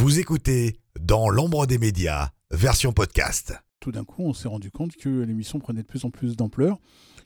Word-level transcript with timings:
Vous 0.00 0.20
écoutez 0.20 0.78
Dans 1.00 1.28
l'ombre 1.28 1.66
des 1.66 1.76
médias, 1.76 2.28
version 2.52 2.92
podcast. 2.92 3.54
Tout 3.80 3.90
d'un 3.90 4.04
coup, 4.04 4.22
on 4.22 4.32
s'est 4.32 4.46
rendu 4.46 4.70
compte 4.70 4.94
que 4.94 5.08
l'émission 5.08 5.58
prenait 5.58 5.82
de 5.82 5.88
plus 5.88 6.04
en 6.04 6.10
plus 6.10 6.36
d'ampleur, 6.36 6.78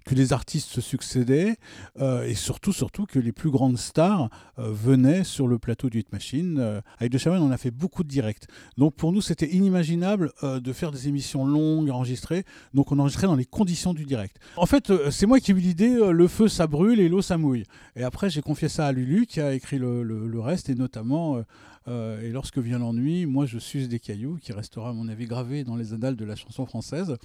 que 0.04 0.14
les 0.14 0.32
artistes 0.32 0.68
se 0.68 0.80
succédaient 0.80 1.56
euh, 2.00 2.24
et 2.24 2.34
surtout, 2.34 2.72
surtout 2.72 3.06
que 3.06 3.18
les 3.18 3.32
plus 3.32 3.50
grandes 3.50 3.78
stars 3.78 4.30
euh, 4.58 4.70
venaient 4.72 5.24
sur 5.24 5.48
le 5.48 5.58
plateau 5.58 5.90
du 5.90 6.00
Hit 6.00 6.12
Machine. 6.12 6.58
Euh, 6.58 6.80
avec 6.98 7.12
De 7.12 7.18
Chavannes, 7.18 7.42
on 7.42 7.50
a 7.50 7.56
fait 7.56 7.70
beaucoup 7.70 8.02
de 8.02 8.08
directs. 8.08 8.46
Donc 8.76 8.94
pour 8.94 9.12
nous, 9.12 9.20
c'était 9.20 9.48
inimaginable 9.48 10.32
de 10.42 10.72
faire 10.72 10.90
des 10.90 11.08
émissions 11.08 11.46
longues, 11.46 11.90
enregistrées. 11.90 12.44
Donc 12.74 12.92
on 12.92 12.98
enregistrait 12.98 13.26
dans 13.26 13.36
les 13.36 13.44
conditions 13.44 13.94
du 13.94 14.04
direct. 14.04 14.36
En 14.56 14.66
fait, 14.66 14.92
c'est 15.10 15.26
moi 15.26 15.40
qui 15.40 15.52
ai 15.52 15.54
eu 15.54 15.58
l'idée, 15.58 15.98
le 16.10 16.28
feu 16.28 16.48
ça 16.48 16.66
brûle 16.66 17.00
et 17.00 17.08
l'eau 17.08 17.22
ça 17.22 17.38
mouille. 17.38 17.64
Et 17.96 18.02
après, 18.02 18.30
j'ai 18.30 18.42
confié 18.42 18.68
ça 18.68 18.86
à 18.86 18.92
Lulu 18.92 19.26
qui 19.26 19.40
a 19.40 19.54
écrit 19.54 19.78
le, 19.78 20.40
reste 20.40 20.68
et 20.68 20.74
notamment... 20.74 21.42
et 21.88 22.30
lorsque 22.30 22.58
vient 22.58 22.78
l'ennui, 22.78 23.26
moi 23.26 23.46
je 23.46 23.58
suce 23.58 23.88
des 23.88 24.00
cailloux, 24.00 24.38
qui 24.40 24.52
restera 24.52 24.90
à 24.90 24.92
mon 24.92 25.08
avis 25.08 25.26
gravé 25.26 25.64
dans 25.64 25.76
les 25.76 25.92
annales 25.92 26.16
de 26.16 26.24
la 26.24 26.36
chanson 26.36 26.66
française. 26.66 27.16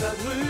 Feu 0.00 0.06
ça 0.08 0.49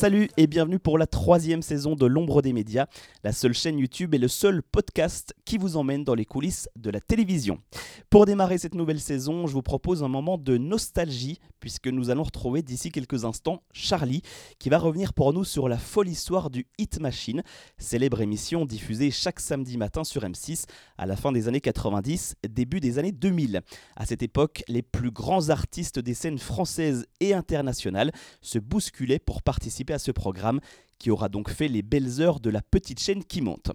Salut 0.00 0.30
et 0.38 0.46
bienvenue 0.46 0.78
pour 0.78 0.96
la 0.96 1.06
troisième 1.06 1.60
saison 1.60 1.94
de 1.94 2.06
L'ombre 2.06 2.40
des 2.40 2.54
médias, 2.54 2.86
la 3.22 3.32
seule 3.32 3.52
chaîne 3.52 3.78
YouTube 3.78 4.14
et 4.14 4.18
le 4.18 4.28
seul 4.28 4.62
podcast 4.62 5.34
qui 5.44 5.58
vous 5.58 5.76
emmène 5.76 6.04
dans 6.04 6.14
les 6.14 6.24
coulisses 6.24 6.70
de 6.74 6.88
la 6.88 7.00
télévision. 7.00 7.60
Pour 8.08 8.24
démarrer 8.24 8.56
cette 8.56 8.74
nouvelle 8.74 8.98
saison, 8.98 9.46
je 9.46 9.52
vous 9.52 9.60
propose 9.60 10.02
un 10.02 10.08
moment 10.08 10.38
de 10.38 10.56
nostalgie 10.56 11.38
puisque 11.60 11.88
nous 11.88 12.08
allons 12.08 12.22
retrouver 12.22 12.62
d'ici 12.62 12.90
quelques 12.90 13.26
instants 13.26 13.62
Charlie 13.74 14.22
qui 14.58 14.70
va 14.70 14.78
revenir 14.78 15.12
pour 15.12 15.34
nous 15.34 15.44
sur 15.44 15.68
la 15.68 15.76
folle 15.76 16.08
histoire 16.08 16.48
du 16.48 16.66
Hit 16.78 16.98
Machine, 16.98 17.42
célèbre 17.76 18.22
émission 18.22 18.64
diffusée 18.64 19.10
chaque 19.10 19.38
samedi 19.38 19.76
matin 19.76 20.02
sur 20.02 20.22
M6 20.22 20.64
à 20.96 21.04
la 21.04 21.14
fin 21.14 21.30
des 21.30 21.46
années 21.46 21.60
90, 21.60 22.36
début 22.48 22.80
des 22.80 22.98
années 22.98 23.12
2000. 23.12 23.60
À 23.96 24.06
cette 24.06 24.22
époque, 24.22 24.62
les 24.66 24.80
plus 24.80 25.10
grands 25.10 25.50
artistes 25.50 25.98
des 25.98 26.14
scènes 26.14 26.38
françaises 26.38 27.04
et 27.20 27.34
internationales 27.34 28.12
se 28.40 28.58
bousculaient 28.58 29.18
pour 29.18 29.42
participer 29.42 29.89
à 29.92 29.98
ce 29.98 30.10
programme 30.10 30.60
qui 30.98 31.10
aura 31.10 31.28
donc 31.28 31.50
fait 31.50 31.66
les 31.66 31.82
belles 31.82 32.20
heures 32.20 32.40
de 32.40 32.50
la 32.50 32.62
petite 32.62 33.00
chaîne 33.00 33.24
qui 33.24 33.40
monte. 33.40 33.72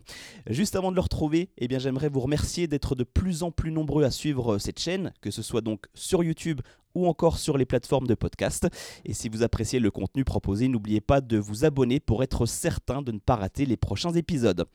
Juste 0.47 0.75
avant 0.75 0.91
de 0.91 0.95
le 0.95 1.01
retrouver, 1.01 1.49
eh 1.57 1.67
bien 1.67 1.79
j'aimerais 1.79 2.07
vous 2.07 2.19
remercier 2.19 2.67
d'être 2.67 2.95
de 2.95 3.03
plus 3.03 3.43
en 3.43 3.51
plus 3.51 3.71
nombreux 3.71 4.03
à 4.03 4.11
suivre 4.11 4.59
cette 4.59 4.79
chaîne, 4.79 5.11
que 5.21 5.31
ce 5.31 5.41
soit 5.41 5.61
donc 5.61 5.87
sur 5.95 6.23
YouTube 6.23 6.61
ou 6.93 7.07
encore 7.07 7.37
sur 7.39 7.57
les 7.57 7.65
plateformes 7.65 8.07
de 8.07 8.13
podcast. 8.13 8.67
Et 9.03 9.13
si 9.13 9.27
vous 9.27 9.43
appréciez 9.43 9.79
le 9.79 9.91
contenu 9.91 10.23
proposé, 10.23 10.67
n'oubliez 10.67 11.01
pas 11.01 11.19
de 11.19 11.37
vous 11.37 11.65
abonner 11.65 11.99
pour 11.99 12.23
être 12.23 12.45
certain 12.45 13.01
de 13.01 13.11
ne 13.11 13.19
pas 13.19 13.35
rater 13.35 13.65
les 13.65 13.75
prochains 13.75 14.13
épisodes. 14.13 14.65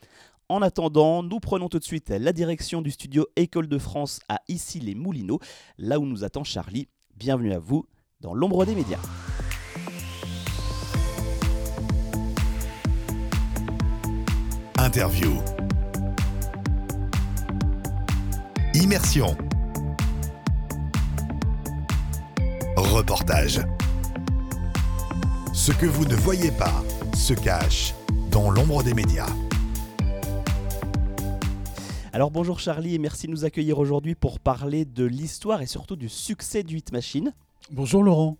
En 0.48 0.62
attendant, 0.62 1.22
nous 1.22 1.38
prenons 1.38 1.69
tout 1.69 1.78
de 1.78 1.84
suite 1.84 2.10
la 2.10 2.32
direction 2.32 2.82
du 2.82 2.91
studio 2.91 3.27
École 3.36 3.69
de 3.69 3.78
France 3.78 4.19
à 4.28 4.41
Issy-les-Moulineaux, 4.48 5.38
là 5.78 6.00
où 6.00 6.04
nous 6.04 6.25
attend 6.25 6.42
Charlie. 6.42 6.88
Bienvenue 7.16 7.52
à 7.52 7.60
vous 7.60 7.86
dans 8.20 8.34
l'ombre 8.34 8.66
des 8.66 8.75
médias. 8.75 8.98
Interview. 14.92 15.30
Immersion. 18.74 19.36
Reportage. 22.77 23.60
Ce 25.52 25.70
que 25.70 25.86
vous 25.86 26.05
ne 26.06 26.16
voyez 26.16 26.50
pas 26.50 26.82
se 27.14 27.34
cache 27.34 27.94
dans 28.32 28.50
l'ombre 28.50 28.82
des 28.82 28.94
médias. 28.94 29.28
Alors 32.12 32.32
bonjour 32.32 32.59
Charlie 32.59 32.97
et 32.97 32.98
merci 32.98 33.28
de 33.28 33.31
nous 33.31 33.44
accueillir 33.44 33.78
aujourd'hui 33.78 34.16
pour 34.16 34.41
parler 34.41 34.84
de 34.84 35.04
l'histoire 35.04 35.62
et 35.62 35.66
surtout 35.66 35.94
du 35.94 36.09
succès 36.09 36.65
du 36.65 36.78
Hit 36.78 36.91
Machine. 36.91 37.32
Bonjour 37.70 38.03
Laurent. 38.03 38.38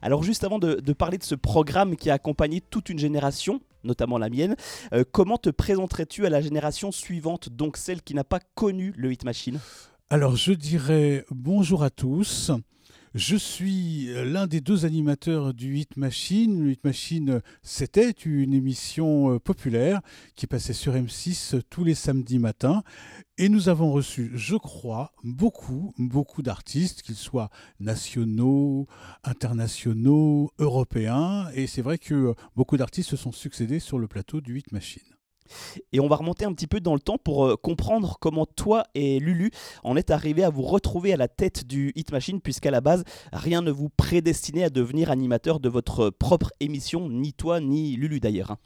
Alors 0.00 0.22
juste 0.22 0.42
avant 0.42 0.58
de, 0.58 0.76
de 0.76 0.92
parler 0.94 1.18
de 1.18 1.24
ce 1.24 1.34
programme 1.34 1.96
qui 1.96 2.08
a 2.08 2.14
accompagné 2.14 2.62
toute 2.62 2.88
une 2.88 2.98
génération, 2.98 3.60
notamment 3.86 4.18
la 4.18 4.28
mienne, 4.28 4.56
euh, 4.92 5.04
comment 5.10 5.38
te 5.38 5.50
présenterais-tu 5.50 6.26
à 6.26 6.30
la 6.30 6.40
génération 6.40 6.92
suivante, 6.92 7.48
donc 7.48 7.76
celle 7.76 8.02
qui 8.02 8.14
n'a 8.14 8.24
pas 8.24 8.40
connu 8.54 8.92
le 8.96 9.12
Hit 9.12 9.24
Machine? 9.24 9.60
Alors 10.10 10.36
je 10.36 10.52
dirais 10.52 11.24
bonjour 11.30 11.82
à 11.82 11.90
tous. 11.90 12.52
Je 13.18 13.34
suis 13.34 14.10
l'un 14.12 14.46
des 14.46 14.60
deux 14.60 14.84
animateurs 14.84 15.54
du 15.54 15.78
Hit 15.78 15.96
Machine. 15.96 16.62
Le 16.62 16.72
Hit 16.72 16.84
Machine, 16.84 17.40
c'était 17.62 18.10
une 18.10 18.52
émission 18.52 19.32
euh, 19.32 19.38
populaire 19.38 20.02
qui 20.34 20.46
passait 20.46 20.74
sur 20.74 20.92
M6 20.92 21.62
tous 21.70 21.82
les 21.82 21.94
samedis 21.94 22.38
matins. 22.38 22.82
Et 23.38 23.48
nous 23.48 23.70
avons 23.70 23.90
reçu, 23.90 24.32
je 24.34 24.56
crois, 24.56 25.12
beaucoup, 25.24 25.94
beaucoup 25.96 26.42
d'artistes, 26.42 27.00
qu'ils 27.00 27.16
soient 27.16 27.48
nationaux, 27.80 28.86
internationaux, 29.24 30.50
européens. 30.58 31.48
Et 31.54 31.66
c'est 31.66 31.80
vrai 31.80 31.96
que 31.96 32.12
euh, 32.12 32.34
beaucoup 32.54 32.76
d'artistes 32.76 33.08
se 33.08 33.16
sont 33.16 33.32
succédés 33.32 33.80
sur 33.80 33.98
le 33.98 34.08
plateau 34.08 34.42
du 34.42 34.58
Hit 34.58 34.72
Machine. 34.72 35.15
Et 35.92 36.00
on 36.00 36.08
va 36.08 36.16
remonter 36.16 36.44
un 36.44 36.52
petit 36.52 36.66
peu 36.66 36.80
dans 36.80 36.94
le 36.94 37.00
temps 37.00 37.18
pour 37.18 37.46
euh, 37.46 37.56
comprendre 37.56 38.16
comment 38.20 38.46
toi 38.46 38.84
et 38.94 39.18
Lulu 39.20 39.50
en 39.84 39.96
êtes 39.96 40.10
arrivés 40.10 40.44
à 40.44 40.50
vous 40.50 40.62
retrouver 40.62 41.12
à 41.12 41.16
la 41.16 41.28
tête 41.28 41.66
du 41.66 41.92
Hit 41.96 42.12
Machine, 42.12 42.40
puisqu'à 42.40 42.70
la 42.70 42.80
base, 42.80 43.04
rien 43.32 43.62
ne 43.62 43.70
vous 43.70 43.88
prédestinait 43.88 44.64
à 44.64 44.70
devenir 44.70 45.10
animateur 45.10 45.60
de 45.60 45.68
votre 45.68 46.10
propre 46.10 46.52
émission, 46.60 47.08
ni 47.08 47.32
toi, 47.32 47.60
ni 47.60 47.96
Lulu 47.96 48.20
d'ailleurs. 48.20 48.52
hein. 48.52 48.58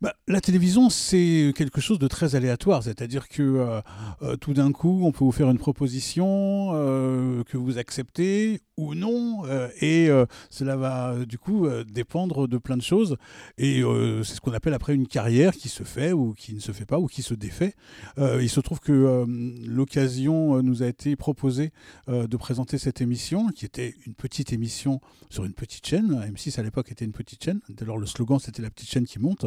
Bah, 0.00 0.14
la 0.26 0.40
télévision, 0.40 0.88
c'est 0.88 1.52
quelque 1.54 1.80
chose 1.80 1.98
de 1.98 2.08
très 2.08 2.34
aléatoire, 2.34 2.82
c'est-à-dire 2.82 3.28
que 3.28 3.42
euh, 3.42 3.80
euh, 4.22 4.36
tout 4.36 4.54
d'un 4.54 4.72
coup, 4.72 5.02
on 5.04 5.12
peut 5.12 5.24
vous 5.24 5.30
faire 5.30 5.50
une 5.50 5.58
proposition 5.58 6.70
euh, 6.72 7.44
que 7.44 7.58
vous 7.58 7.76
acceptez 7.76 8.62
ou 8.78 8.94
non, 8.94 9.42
euh, 9.44 9.68
et 9.82 10.08
euh, 10.08 10.24
cela 10.48 10.76
va 10.76 11.10
euh, 11.10 11.26
du 11.26 11.36
coup 11.36 11.66
euh, 11.66 11.84
dépendre 11.84 12.48
de 12.48 12.56
plein 12.56 12.78
de 12.78 12.82
choses, 12.82 13.18
et 13.58 13.82
euh, 13.82 14.22
c'est 14.22 14.34
ce 14.36 14.40
qu'on 14.40 14.54
appelle 14.54 14.72
après 14.72 14.94
une 14.94 15.06
carrière 15.06 15.52
qui 15.52 15.68
se 15.68 15.82
fait 15.82 16.12
ou 16.20 16.34
qui 16.34 16.54
ne 16.54 16.60
se 16.60 16.72
fait 16.72 16.84
pas 16.84 16.98
ou 16.98 17.06
qui 17.06 17.22
se 17.22 17.34
défait. 17.34 17.74
Euh, 18.18 18.42
il 18.42 18.48
se 18.48 18.60
trouve 18.60 18.80
que 18.80 18.92
euh, 18.92 19.26
l'occasion 19.66 20.56
euh, 20.56 20.62
nous 20.62 20.82
a 20.82 20.86
été 20.86 21.16
proposée 21.16 21.72
de 22.08 22.36
présenter 22.36 22.78
cette 22.78 23.00
émission, 23.00 23.48
qui 23.48 23.64
était 23.64 23.94
une 24.06 24.14
petite 24.14 24.52
émission 24.52 25.00
sur 25.28 25.44
une 25.44 25.52
petite 25.52 25.86
chaîne. 25.86 26.12
M6 26.32 26.58
à 26.58 26.62
l'époque 26.62 26.90
était 26.90 27.04
une 27.04 27.12
petite 27.12 27.42
chaîne, 27.42 27.60
alors 27.80 27.98
le 27.98 28.06
slogan 28.06 28.38
c'était 28.38 28.62
la 28.62 28.70
petite 28.70 28.90
chaîne 28.90 29.04
qui 29.04 29.18
monte. 29.18 29.46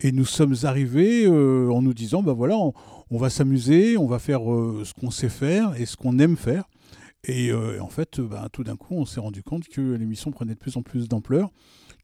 Et 0.00 0.12
nous 0.12 0.24
sommes 0.24 0.54
arrivés 0.64 1.26
en 1.26 1.82
nous 1.82 1.94
disant, 1.94 2.22
ben 2.22 2.32
voilà, 2.32 2.56
on, 2.56 2.74
on 3.10 3.18
va 3.18 3.30
s'amuser, 3.30 3.96
on 3.96 4.06
va 4.06 4.18
faire 4.18 4.40
ce 4.40 4.92
qu'on 4.94 5.10
sait 5.10 5.28
faire 5.28 5.74
et 5.80 5.86
ce 5.86 5.96
qu'on 5.96 6.18
aime 6.18 6.36
faire. 6.36 6.64
Et 7.26 7.50
euh, 7.50 7.80
en 7.82 7.88
fait, 7.88 8.20
euh, 8.20 8.26
ben, 8.26 8.48
tout 8.52 8.62
d'un 8.62 8.76
coup, 8.76 8.94
on 8.94 9.04
s'est 9.04 9.20
rendu 9.20 9.42
compte 9.42 9.68
que 9.68 9.80
l'émission 9.80 10.30
prenait 10.30 10.54
de 10.54 10.58
plus 10.58 10.76
en 10.76 10.82
plus 10.82 11.08
d'ampleur, 11.08 11.50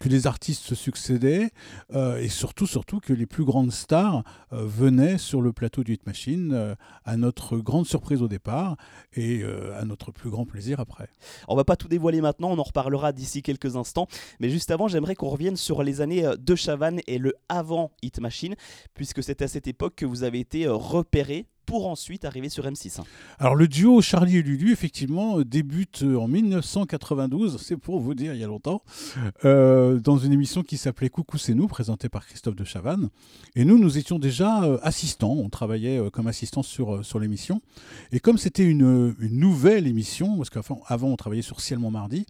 que 0.01 0.09
les 0.09 0.27
artistes 0.27 0.65
se 0.65 0.75
succédaient, 0.75 1.51
euh, 1.95 2.19
et 2.19 2.29
surtout, 2.29 2.67
surtout 2.67 2.99
que 2.99 3.13
les 3.13 3.27
plus 3.27 3.45
grandes 3.45 3.71
stars 3.71 4.25
venaient 4.51 5.19
sur 5.19 5.41
le 5.41 5.53
plateau 5.53 5.85
du 5.85 5.95
Hit 5.95 6.07
Machine, 6.07 6.77
à 7.05 7.17
notre 7.17 7.59
grande 7.59 7.87
surprise 7.87 8.21
au 8.21 8.27
départ, 8.27 8.77
et 9.15 9.45
à 9.45 9.85
notre 9.85 10.11
plus 10.11 10.29
grand 10.29 10.45
plaisir 10.45 10.81
après. 10.81 11.09
On 11.47 11.55
va 11.55 11.65
pas 11.65 11.77
tout 11.77 11.87
dévoiler 11.87 12.21
maintenant, 12.21 12.51
on 12.51 12.59
en 12.59 12.65
reparlera 12.65 13.13
d'ici 13.13 13.43
quelques 13.43 13.77
instants. 13.77 14.09
Mais 14.41 14.51
juste 14.51 14.73
avant, 14.73 14.89
j'aimerais 14.89 15.15
qu'on 15.15 15.29
revienne 15.29 15.57
sur 15.57 15.85
les 15.85 16.01
années 16.01 16.29
de 16.37 16.55
Chavannes 16.57 17.01
et 17.07 17.19
le 17.19 17.35
avant 17.49 17.93
Hit 18.03 18.19
Machine, 18.19 18.57
puisque 18.95 19.23
c'est 19.23 19.41
à 19.41 19.49
cette 19.49 19.69
époque 19.69 19.95
que 19.95 20.07
vous 20.07 20.25
avez 20.25 20.41
été 20.41 20.67
repéré 20.67 21.47
pour 21.67 21.87
ensuite 21.87 22.25
arriver 22.25 22.49
sur 22.49 22.65
M6. 22.65 23.01
hein. 23.01 23.05
Alors 23.39 23.55
le 23.55 23.69
duo 23.69 24.01
Charlie 24.01 24.39
et 24.39 24.43
Lulu, 24.43 24.73
effectivement, 24.73 25.41
débute 25.41 26.03
euh, 26.03 26.17
en 26.17 26.29
1992, 26.29 27.59
c'est 27.61 27.77
pour 27.77 28.01
vous 28.01 28.15
dire, 28.15 28.35
il 28.35 28.41
y 28.41 28.45
a 28.45 28.47
longtemps, 28.47 28.83
euh, 29.45 29.99
dans 29.99 30.19
une 30.19 30.33
émission 30.33 30.63
qui 30.63 30.77
s'appelait 30.77 31.09
Coucou 31.09 31.39
c'est 31.39 31.55
nous, 31.55 31.69
présentée 31.69 32.09
par 32.09 32.27
Christophe 32.27 32.57
de 32.57 32.65
Chavannes. 32.65 33.09
Et 33.55 33.65
nous, 33.65 33.79
nous 33.79 33.99
étions 33.99 34.19
déjà 34.19 34.63
euh, 34.65 34.79
assistants, 34.83 35.33
on 35.33 35.49
travaillait 35.49 36.01
comme 36.13 36.27
assistants 36.27 36.63
sur, 36.63 37.05
sur 37.05 37.19
l'émission. 37.19 37.61
Et 38.13 38.21
comme 38.21 38.39
c'était 38.39 38.65
une, 38.65 39.15
nouvelle 39.21 39.87
émission, 39.87 40.37
parce 40.37 40.51
qu'avant 40.51 40.83
avant, 40.87 41.09
on 41.09 41.17
travaillait 41.17 41.43
sur 41.43 41.61
Ciel 41.61 41.79
Montmardi, 41.79 42.27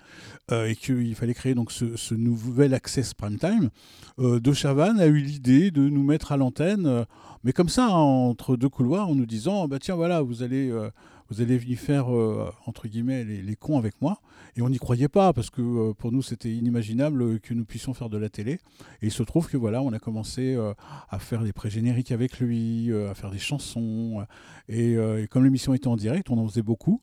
euh, 0.51 0.67
et 0.67 0.77
qu'il 0.77 1.15
fallait 1.15 1.35
créer 1.35 1.55
donc 1.55 1.73
ce, 1.73 2.15
nouvel 2.15 2.75
Access 2.75 3.15
Prime 3.15 3.39
Time, 3.39 3.71
de 4.19 4.53
Chavannes 4.53 5.01
a 5.01 5.07
eu 5.07 5.19
l'idée 5.19 5.71
de 5.71 5.89
nous 5.89 6.03
mettre 6.03 6.33
à 6.33 6.37
l'antenne, 6.37 7.07
mais 7.45 7.53
comme 7.53 7.69
ça, 7.69 7.89
entre 7.89 8.57
deux 8.57 8.69
couloirs, 8.69 9.09
en 9.09 9.19
disant, 9.27 9.69
bah 9.69 9.79
tiens, 9.81 9.95
voilà, 9.95 10.23
vous 10.23 10.43
allez... 10.43 10.71
euh, 10.71 10.91
vous 11.33 11.41
allez 11.41 11.57
venir 11.57 11.79
faire, 11.79 12.15
euh, 12.15 12.53
entre 12.67 12.89
guillemets, 12.89 13.25
les, 13.25 13.57
cons 13.57 13.79
avec 13.79 13.95
moi. 14.03 14.21
Et 14.55 14.61
on 14.61 14.69
n'y 14.69 14.79
croyait 14.79 15.09
pas, 15.09 15.33
parce 15.33 15.49
que 15.49 15.63
euh, 15.63 15.95
pour 15.95 16.13
nous, 16.13 16.21
c'était 16.21 16.53
inimaginable 16.53 17.41
que 17.41 17.55
nous 17.55 17.65
puissions 17.65 17.95
faire 17.95 18.11
de 18.11 18.19
la 18.19 18.29
télé. 18.29 18.61
Et 19.01 19.07
il 19.07 19.11
se 19.11 19.23
trouve 19.23 19.49
que 19.49 19.57
voilà, 19.57 19.81
on 19.81 19.95
a 19.95 19.99
commencé 19.99 20.55
euh, 20.55 20.75
à 21.09 21.19
faire 21.19 21.43
des 21.43 21.55
pré-génériques 21.55 22.13
avec 22.13 22.39
lui, 22.39 22.93
à 22.93 23.15
faire 23.15 23.31
des 23.31 23.39
chansons. 23.39 24.27
et, 24.69 24.97
comme 25.31 25.45
l'émission 25.45 25.73
était 25.73 25.89
en 25.89 25.97
direct, 25.97 26.29
on 26.29 26.37
en 26.37 26.47
faisait 26.47 26.63
beaucoup. 26.63 27.01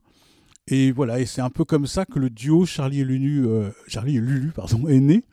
Et 0.67 0.91
voilà, 0.91 1.19
et 1.19 1.25
c'est 1.25 1.41
un 1.41 1.49
peu 1.49 1.65
comme 1.65 1.87
ça 1.87 2.05
que 2.05 2.19
le 2.19 2.29
duo 2.29 2.67
Charlie 2.67 2.99
et 2.99 3.03
Lulu, 3.03 3.47
Charlie 3.87 4.17
et 4.17 4.21
Lulu 4.21 4.51
pardon, 4.51 4.87
est 4.87 4.99
né. 4.99 5.23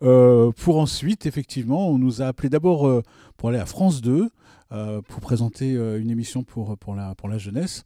Pour 0.00 0.78
ensuite, 0.78 1.26
effectivement, 1.26 1.90
on 1.90 1.98
nous 1.98 2.22
a 2.22 2.26
appelé 2.26 2.48
d'abord 2.48 3.02
pour 3.36 3.50
aller 3.50 3.58
à 3.58 3.66
France 3.66 4.00
2 4.00 4.12
euh, 4.22 4.28
pour 4.70 5.20
présenter 5.20 5.74
euh, 5.74 6.00
une 6.00 6.10
émission 6.10 6.44
pour, 6.44 6.76
pour, 6.76 6.94
la, 6.94 7.14
pour 7.14 7.28
la 7.28 7.38
jeunesse. 7.38 7.84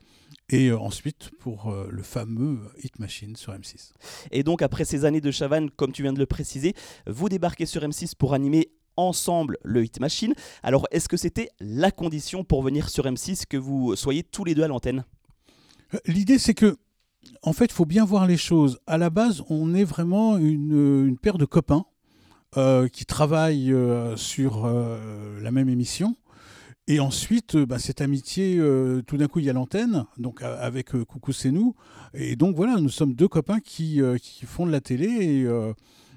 Et 0.53 0.69
euh, 0.69 0.79
ensuite 0.79 1.31
pour 1.39 1.71
euh, 1.71 1.89
le 1.91 2.03
fameux 2.03 2.61
Hit 2.83 2.99
Machine 2.99 3.37
sur 3.37 3.53
M6. 3.55 3.93
Et 4.31 4.43
donc, 4.43 4.63
après 4.63 4.85
ces 4.85 5.05
années 5.05 5.21
de 5.21 5.31
Chavannes, 5.31 5.71
comme 5.71 5.93
tu 5.93 6.03
viens 6.03 6.13
de 6.13 6.19
le 6.19 6.27
préciser, 6.27 6.75
vous 7.07 7.29
débarquez 7.29 7.67
sur 7.67 7.83
M6 7.83 8.15
pour 8.17 8.35
animer 8.35 8.71
ensemble 8.97 9.57
le 9.65 9.83
Hit 9.83 10.01
Machine. 10.01 10.35
Alors, 10.63 10.87
est-ce 10.91 11.09
que 11.09 11.17
c'était 11.17 11.49
la 11.61 11.91
condition 11.91 12.45
pour 12.45 12.63
venir 12.63 12.91
sur 12.91 13.05
M6 13.05 13.45
que 13.49 13.57
vous 13.57 13.97
soyez 13.97 14.23
tous 14.23 14.45
les 14.45 14.55
deux 14.55 14.63
à 14.63 14.69
l'antenne? 14.69 15.05
Euh, 15.95 15.99
L'idée, 16.07 16.39
c'est 16.39 16.55
que, 16.55 16.77
en 17.43 17.55
fait, 17.55 17.67
il 17.67 17.73
faut 17.73 17.87
bien 17.87 18.05
voir 18.05 18.27
les 18.27 18.37
choses. 18.37 18.79
À 18.87 18.99
la 18.99 19.09
base, 19.09 19.43
on 19.49 19.75
est 19.75 19.85
vraiment 19.85 20.37
une, 20.37 21.07
une 21.07 21.17
paire 21.17 21.39
de 21.39 21.47
copains 21.47 21.87
euh, 22.59 22.87
qui 22.89 23.07
travaillent 23.07 23.73
euh, 23.73 24.15
sur 24.15 24.67
euh, 24.67 25.41
la 25.41 25.51
même 25.51 25.71
émission. 25.71 26.17
Et 26.89 26.99
ensuite, 26.99 27.55
euh, 27.55 27.67
bah, 27.67 27.79
cette 27.79 28.01
amitié, 28.01 28.57
euh, 28.59 29.03
tout 29.03 29.17
d'un 29.17 29.29
coup, 29.29 29.39
il 29.39 29.45
y 29.45 29.51
a 29.51 29.53
l'antenne, 29.53 30.05
donc 30.19 30.43
avec 30.43 30.95
euh, 30.95 31.05
Coucou, 31.05 31.33
c'est 31.33 31.53
nous. 31.53 31.77
Et 32.13 32.35
donc 32.35 32.57
voilà, 32.57 32.81
nous 32.81 32.89
sommes 32.89 33.15
deux 33.15 33.29
copains 33.29 33.61
qui, 33.61 34.03
euh, 34.03 34.19
font 34.47 34.67
de 34.67 34.73
la 34.73 34.81
télé. 34.81 35.07
Et 35.07 35.47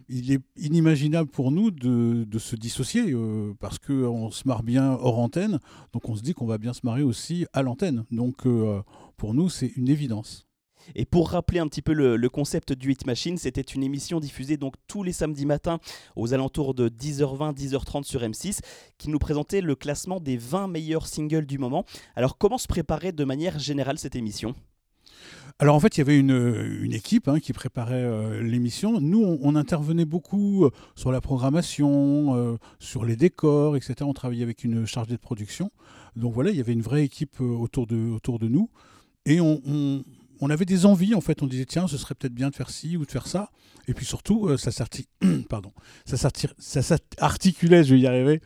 il 0.07 0.31
est 0.31 0.41
inimaginable 0.57 1.29
pour 1.29 1.51
nous 1.51 1.71
de, 1.71 2.25
de 2.25 2.39
se 2.39 2.56
dissocier 2.56 3.15
parce 3.59 3.79
qu'on 3.79 4.29
se 4.29 4.47
marre 4.47 4.62
bien 4.62 4.91
hors 4.91 5.17
antenne. 5.19 5.59
Donc 5.94 6.09
on 6.09 6.15
se 6.15 6.21
dit 6.21 6.33
qu'on 6.33 6.45
va 6.45 6.59
bien 6.59 6.73
se 6.73 6.81
marrer 6.83 7.01
aussi 7.01 7.47
à 7.53 7.63
l'antenne. 7.63 8.06
Donc 8.11 8.44
pour 9.18 9.33
nous, 9.33 9.50
c'est 9.50 9.71
une 9.77 9.89
évidence. 9.89 10.45
Et 10.93 11.05
pour 11.05 11.29
rappeler 11.29 11.59
un 11.59 11.67
petit 11.67 11.81
peu 11.81 11.93
le, 11.93 12.29
concept 12.29 12.73
du 12.73 12.91
Hit 12.91 13.05
Machine, 13.05 13.37
c'était 13.37 13.61
une 13.61 13.83
émission 13.83 14.19
diffusée 14.19 14.57
donc 14.57 14.75
tous 14.87 15.03
les 15.03 15.13
samedis 15.13 15.45
matins 15.45 15.79
aux 16.15 16.33
alentours 16.33 16.73
de 16.73 16.89
10h20, 16.89 17.55
10h30 17.55 18.03
sur 18.03 18.21
M6, 18.21 18.59
qui 18.97 19.09
nous 19.09 19.19
présentait 19.19 19.61
le 19.61 19.75
classement 19.75 20.19
des 20.19 20.37
20 20.37 20.67
meilleurs 20.67 21.07
singles 21.07 21.45
du 21.45 21.57
moment. 21.57 21.85
Alors 22.15 22.37
comment 22.37 22.57
se 22.57 22.67
préparait 22.67 23.13
de 23.13 23.23
manière 23.23 23.57
générale 23.57 23.97
cette 23.97 24.15
émission? 24.15 24.53
Alors 25.57 25.75
en 25.75 25.79
fait, 25.79 25.95
il 25.95 25.99
y 25.99 26.01
avait 26.01 26.19
une, 26.19 26.77
une 26.81 26.93
équipe 26.93 27.29
hein, 27.29 27.39
qui 27.39 27.53
préparait 27.53 28.03
euh, 28.03 28.41
l'émission. 28.41 28.99
Nous, 28.99 29.23
on, 29.23 29.55
intervenait 29.55 30.03
beaucoup 30.03 30.65
euh, 30.65 30.71
sur 30.95 31.13
la 31.13 31.21
programmation, 31.21 32.35
euh, 32.35 32.57
sur 32.79 33.05
les 33.05 33.15
décors, 33.15 33.77
etc. 33.77 33.95
On 34.01 34.13
travaillait 34.13 34.43
avec 34.43 34.65
une 34.65 34.85
chargée 34.85 35.13
de 35.13 35.17
production. 35.17 35.71
Donc 36.17 36.33
voilà, 36.33 36.49
il 36.49 36.57
y 36.57 36.59
avait 36.59 36.73
une 36.73 36.81
vraie 36.81 37.05
équipe 37.05 37.39
autour, 37.39 37.87
de, 37.87 38.09
autour 38.09 38.37
de 38.37 38.49
nous. 38.49 38.69
Et 39.25 39.39
on- 39.39 40.03
on 40.41 40.49
avait 40.49 40.65
des 40.65 40.85
envies, 40.85 41.15
en 41.15 41.21
fait. 41.21 41.41
On 41.41 41.47
disait, 41.47 41.65
tiens, 41.65 41.87
ce 41.87 41.97
serait 41.97 42.15
peut-être 42.15 42.33
bien 42.33 42.49
de 42.49 42.55
faire 42.55 42.69
ci 42.69 42.97
ou 42.97 43.05
de 43.05 43.11
faire 43.11 43.27
ça. 43.27 43.49
Et 43.87 43.93
puis 43.93 44.05
surtout, 44.05 44.47
euh, 44.47 44.57
ça 44.57 44.71
s'arti- 44.71 45.07
pardon, 45.49 45.71
ça 46.05 46.17
s'arti- 46.17 46.47
ça 46.57 46.81
s'articulait, 46.81 47.83
je 47.83 47.93
vais 47.95 48.01
y 48.01 48.07
arriver, 48.07 48.41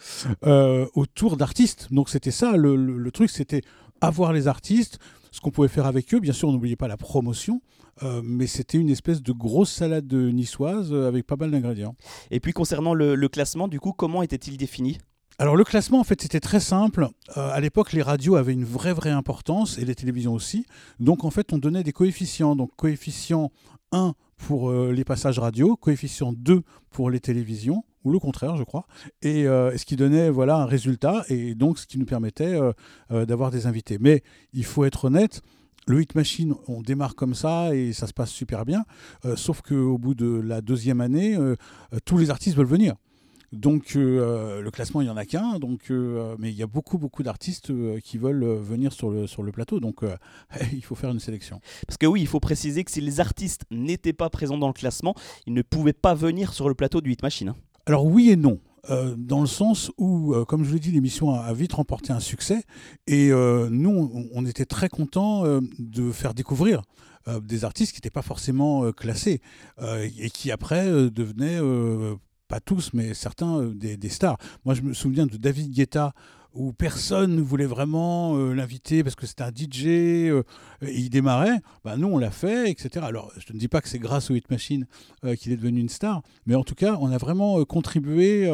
euh, 0.46 0.86
autour 0.96 1.38
d'artistes. 1.38 1.88
Donc 1.92 2.10
c'était 2.10 2.32
ça, 2.32 2.58
le, 2.58 3.10
truc, 3.12 3.30
c'était 3.30 3.62
avoir 4.02 4.34
les 4.34 4.48
artistes, 4.48 5.00
ce 5.32 5.40
qu'on 5.40 5.52
pouvait 5.52 5.68
faire 5.70 5.86
avec 5.86 6.14
eux. 6.14 6.20
Bien 6.20 6.34
sûr, 6.34 6.50
on 6.50 6.52
n'oubliait 6.52 6.76
pas 6.76 6.88
la 6.88 6.98
promotion, 6.98 7.62
euh, 8.04 8.22
mais 8.24 8.48
c'était 8.48 8.78
une 8.78 8.90
espèce 8.90 9.22
de 9.22 9.32
grosse 9.32 9.72
salade 9.72 10.12
niçoise 10.14 10.94
avec 10.94 11.26
pas 11.26 11.36
mal 11.38 11.52
d'ingrédients. 11.52 11.96
Et 12.32 12.40
puis 12.40 12.52
concernant 12.52 12.94
le 12.94 13.28
classement, 13.30 13.68
du 13.68 13.80
coup, 13.80 13.94
comment 13.94 14.22
était-il 14.24 14.58
défini? 14.58 14.98
Alors 15.42 15.56
le 15.56 15.64
classement, 15.64 16.02
en 16.02 16.04
fait, 16.04 16.22
c'était 16.22 16.42
très 16.42 16.60
simple. 16.60 17.08
Euh, 17.38 17.50
à 17.54 17.62
l'époque, 17.62 17.94
les 17.94 18.02
radios 18.02 18.36
avaient 18.36 18.52
une 18.52 18.66
vraie, 18.66 18.92
vraie 18.92 19.10
importance, 19.10 19.78
et 19.78 19.86
les 19.86 19.96
télévisions 19.96 20.34
aussi. 20.34 20.66
Donc, 21.00 21.24
en 21.24 21.30
fait, 21.30 21.54
on 21.54 21.58
donnait 21.58 21.82
des 21.82 21.94
coefficients. 21.94 22.58
Donc, 22.58 22.72
coefficient 22.76 23.50
1 23.94 24.16
pour 24.36 24.70
euh, 24.70 24.92
les 24.92 25.06
passages 25.06 25.40
radio, 25.40 25.78
coefficient 25.78 26.34
2 26.34 26.62
pour 26.90 27.10
les 27.10 27.22
télévisions, 27.22 27.86
ou 28.04 28.12
le 28.12 28.20
contraire, 28.20 28.58
je 28.58 28.64
crois. 28.66 28.86
Et 29.22 29.48
euh, 29.48 29.78
ce 29.78 29.86
qui 29.86 29.96
donnait 29.96 30.30
voilà, 30.30 30.58
un 30.58 30.66
résultat, 30.66 31.24
et 31.30 31.56
donc 31.56 31.80
ce 31.80 31.88
qui 31.88 31.98
nous 32.00 32.06
permettait 32.06 32.60
d'avoir 33.10 33.50
des 33.50 33.66
invités. 33.66 33.98
Mais 33.98 34.24
il 34.52 34.66
faut 34.66 34.84
être 34.84 35.06
honnête. 35.06 35.42
Le 35.88 36.02
Hit 36.02 36.16
Machine, 36.16 36.54
on 36.68 36.82
démarre 36.82 37.16
comme 37.16 37.34
ça 37.34 37.74
et 37.74 37.94
ça 37.94 38.08
se 38.08 38.14
passe 38.14 38.30
super 38.30 38.66
bien. 38.66 38.84
Sauf 39.36 39.62
qu'au 39.62 39.98
bout 39.98 40.16
de 40.16 40.42
la 40.42 40.62
deuxième 40.62 41.00
année, 41.00 41.38
tous 42.06 42.18
les 42.18 42.30
artistes 42.30 42.58
veulent 42.58 42.68
venir. 42.68 42.96
Donc 43.52 43.96
euh, 43.96 44.62
le 44.62 44.72
classement, 44.72 45.02
il 45.02 45.06
n'y 45.06 45.10
en 45.10 45.18
a 45.18 45.26
qu'un, 45.26 45.58
donc, 45.60 45.90
euh, 45.90 46.36
mais 46.38 46.52
il 46.52 46.56
y 46.56 46.64
a 46.64 46.68
beaucoup, 46.68 46.98
beaucoup 46.98 47.24
d'artistes 47.24 47.72
euh, 47.72 48.00
qui 48.00 48.18
veulent 48.18 48.44
euh, 48.44 48.60
venir 48.62 48.94
sur 48.94 49.10
le, 49.10 49.26
sur 49.28 49.42
le 49.44 49.52
plateau, 49.52 49.80
donc 49.80 50.04
euh, 50.04 50.16
il 50.74 50.84
faut 50.84 50.96
faire 50.96 51.10
une 51.10 51.20
sélection. 51.20 51.60
Parce 51.88 51.98
que 51.98 52.06
oui, 52.06 52.22
il 52.22 52.28
faut 52.28 52.40
préciser 52.40 52.84
que 52.84 52.92
si 52.92 53.02
les 53.02 53.20
artistes 53.20 53.64
n'étaient 53.72 54.14
pas 54.14 54.30
présents 54.30 54.58
dans 54.58 54.68
le 54.68 54.74
classement, 54.74 55.16
ils 55.48 55.54
ne 55.54 55.62
pouvaient 55.64 55.94
pas 55.94 56.14
venir 56.14 56.54
sur 56.54 56.68
le 56.70 56.76
plateau 56.76 57.02
du 57.02 57.12
Hit 57.12 57.24
Machine. 57.24 57.50
hein. 57.50 57.56
Alors 57.86 58.06
oui 58.06 58.30
et 58.30 58.36
non. 58.36 58.60
euh, 58.92 59.16
dans 59.18 59.42
le 59.42 59.48
sens 59.48 59.92
où, 59.98 60.34
euh, 60.36 60.46
comme 60.46 60.64
je 60.64 60.72
l'ai 60.72 60.80
dit, 60.80 60.92
l'émission 60.92 61.32
a, 61.34 61.40
a 61.40 61.54
vite 61.54 61.74
remporté 61.74 62.14
un 62.14 62.20
succès 62.20 62.62
et 63.08 63.32
euh, 63.32 63.68
nous, 63.72 63.90
on, 64.14 64.28
on 64.32 64.46
était 64.46 64.66
très 64.66 64.90
contents 64.90 65.44
euh, 65.46 65.60
de 65.80 66.12
faire 66.12 66.34
découvrir 66.36 66.84
euh, 67.28 67.40
des 67.40 67.66
artistes 67.66 67.92
qui 67.94 67.98
n'étaient 67.98 68.10
pas 68.12 68.22
forcément 68.22 68.84
euh, 68.86 68.92
classés 68.92 69.42
euh, 69.82 70.08
et 70.20 70.30
qui 70.30 70.52
après 70.52 70.88
euh, 70.88 71.10
devenaient, 71.10 71.58
euh, 71.60 72.16
pas 72.50 72.60
tous, 72.60 72.90
mais 72.94 73.14
certains, 73.14 73.62
euh, 73.62 73.74
des, 73.74 74.10
stars. 74.10 74.38
Moi, 74.66 74.74
je 74.74 74.82
me 74.82 74.94
souviens 74.94 75.28
de 75.28 75.38
David 75.38 75.72
Guetta 75.72 76.14
où 76.52 76.74
personne 76.74 77.36
ne 77.36 77.42
voulait 77.42 77.68
vraiment 77.68 78.36
euh, 78.36 78.54
l'inviter 78.54 79.04
parce 79.04 79.16
que 79.16 79.28
c'était 79.28 79.44
un 79.44 79.52
DJ 79.56 79.86
euh, 79.86 80.44
et 80.82 80.98
il 80.98 81.12
démarrait, 81.12 81.62
ben, 81.86 81.96
nous 81.96 82.08
on 82.08 82.18
l'a 82.18 82.32
fait, 82.32 82.72
etc. 82.72 83.06
Alors 83.08 83.32
je 83.38 83.54
ne 83.54 83.60
dis 83.60 83.68
pas 83.68 83.82
que 83.82 83.88
c'est 83.88 84.00
grâce 84.00 84.32
au 84.32 84.36
Hit 84.36 84.50
Machine 84.50 84.88
qu'il 85.38 85.52
est 85.52 85.58
devenu 85.58 85.80
une 85.80 85.90
star, 85.90 86.24
mais 86.48 86.56
en 86.56 86.64
tout 86.64 86.74
cas 86.74 86.98
on 87.00 87.12
a 87.12 87.20
vraiment 87.20 87.64
contribué 87.66 88.50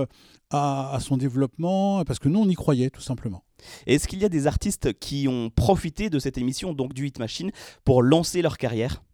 à, 0.50 0.94
à 0.94 1.00
son 1.00 1.15
développement 1.15 2.03
parce 2.03 2.19
que 2.19 2.27
nous 2.27 2.39
on 2.39 2.50
y 2.50 2.56
croyait 2.56 2.89
tout 2.89 3.01
simplement. 3.01 3.45
Est-ce 3.88 4.09
qu'il 4.09 4.19
y 4.19 4.25
a 4.25 4.30
des 4.30 4.45
artistes 4.45 4.92
qui 5.00 5.30
ont 5.30 5.50
profité 5.50 6.09
de 6.09 6.19
cette 6.19 6.38
émission, 6.38 6.74
donc 6.74 6.94
du 6.94 7.07
Hit 7.07 7.18
Machine, 7.18 7.51
pour 7.86 8.03
lancer 8.03 8.42
leur 8.42 8.57
carrière? 8.57 9.06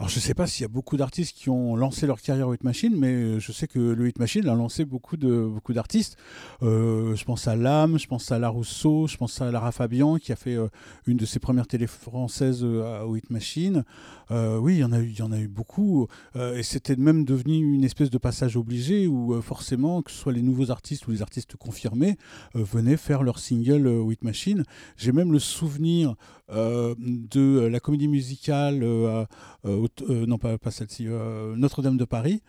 Alors 0.00 0.08
je 0.08 0.16
ne 0.16 0.20
sais 0.22 0.32
pas 0.32 0.46
s'il 0.46 0.62
y 0.62 0.64
a 0.64 0.68
beaucoup 0.68 0.96
d'artistes 0.96 1.36
qui 1.36 1.50
ont 1.50 1.76
lancé 1.76 2.06
leur 2.06 2.22
carrière 2.22 2.48
au 2.48 2.54
Hit 2.54 2.64
Machine, 2.64 2.94
mais 2.96 3.12
euh, 3.12 3.38
je 3.38 3.52
sais 3.52 3.68
que 3.68 3.78
le 3.78 4.08
Hit 4.08 4.18
Machine 4.18 4.48
a 4.48 4.54
lancé 4.54 4.86
beaucoup 4.86 5.18
de 5.18 5.46
beaucoup 5.46 5.74
d'artistes. 5.74 6.16
Euh, 6.62 7.14
je 7.14 7.22
pense 7.26 7.46
à 7.46 7.54
Lame, 7.54 7.98
je 7.98 8.06
pense 8.06 8.32
à 8.32 8.38
La 8.38 8.48
Rousseau, 8.48 9.06
je 9.08 9.18
pense 9.18 9.42
à 9.42 9.50
Lara 9.50 9.72
Fabian 9.72 10.16
qui 10.16 10.32
a 10.32 10.36
fait 10.36 10.54
euh, 10.54 10.68
une 11.04 11.18
de 11.18 11.26
ses 11.26 11.38
premières 11.38 11.66
télé 11.66 11.86
françaises 11.86 12.60
euh, 12.62 13.02
au 13.02 13.14
Hit 13.14 13.28
Machine. 13.28 13.84
Oui, 14.32 14.76
il 14.76 14.78
y 14.78 14.84
en 14.84 14.92
a 14.92 15.00
eu, 15.00 15.10
y 15.10 15.22
en 15.22 15.32
a 15.32 15.40
eu 15.40 15.48
beaucoup, 15.48 16.06
et 16.36 16.62
c'était 16.62 16.94
même 16.94 17.24
devenu 17.24 17.74
une 17.74 17.82
espèce 17.82 18.10
de 18.10 18.16
passage 18.18 18.56
obligé 18.56 19.08
où 19.08 19.42
forcément, 19.42 20.02
que 20.02 20.12
ce 20.12 20.18
soit 20.18 20.32
les 20.32 20.40
nouveaux 20.40 20.70
artistes 20.70 21.08
ou 21.08 21.10
les 21.10 21.20
artistes 21.20 21.56
confirmés, 21.56 22.16
venaient 22.54 22.96
faire 22.96 23.24
leur 23.24 23.40
single 23.40 23.88
au 23.88 24.12
Hit 24.12 24.22
Machine. 24.22 24.62
J'ai 24.96 25.10
même 25.10 25.32
le 25.32 25.40
souvenir 25.40 26.14
de 26.48 27.66
la 27.66 27.80
comédie 27.80 28.06
musicale, 28.06 28.84
au- 28.84 29.88
euh, 30.08 30.26
non 30.26 30.38
pas, 30.38 30.56
celle-ci, 30.70 31.06
euh, 31.08 31.54
Notre-Dame 31.56 31.96
de 31.96 32.04
Paris, 32.04 32.42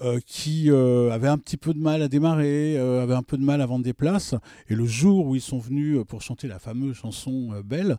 euh, 0.00 0.20
qui 0.24 0.70
avait 0.70 1.28
un 1.28 1.38
petit 1.38 1.56
peu 1.56 1.72
de 1.74 1.78
mal 1.78 2.02
à 2.02 2.08
démarrer, 2.08 2.76
avait 2.78 3.14
un 3.14 3.22
peu 3.22 3.36
de 3.36 3.42
mal 3.42 3.60
à 3.60 3.66
vendre 3.66 3.84
des 3.84 3.92
places. 3.92 4.34
Et 4.68 4.74
le 4.74 4.86
jour 4.86 5.26
où 5.26 5.34
ils 5.34 5.40
sont 5.40 5.58
venus 5.58 5.98
pour 6.08 6.22
chanter 6.22 6.48
la 6.48 6.58
fameuse 6.58 6.96
chanson 6.96 7.50
Belle, 7.64 7.98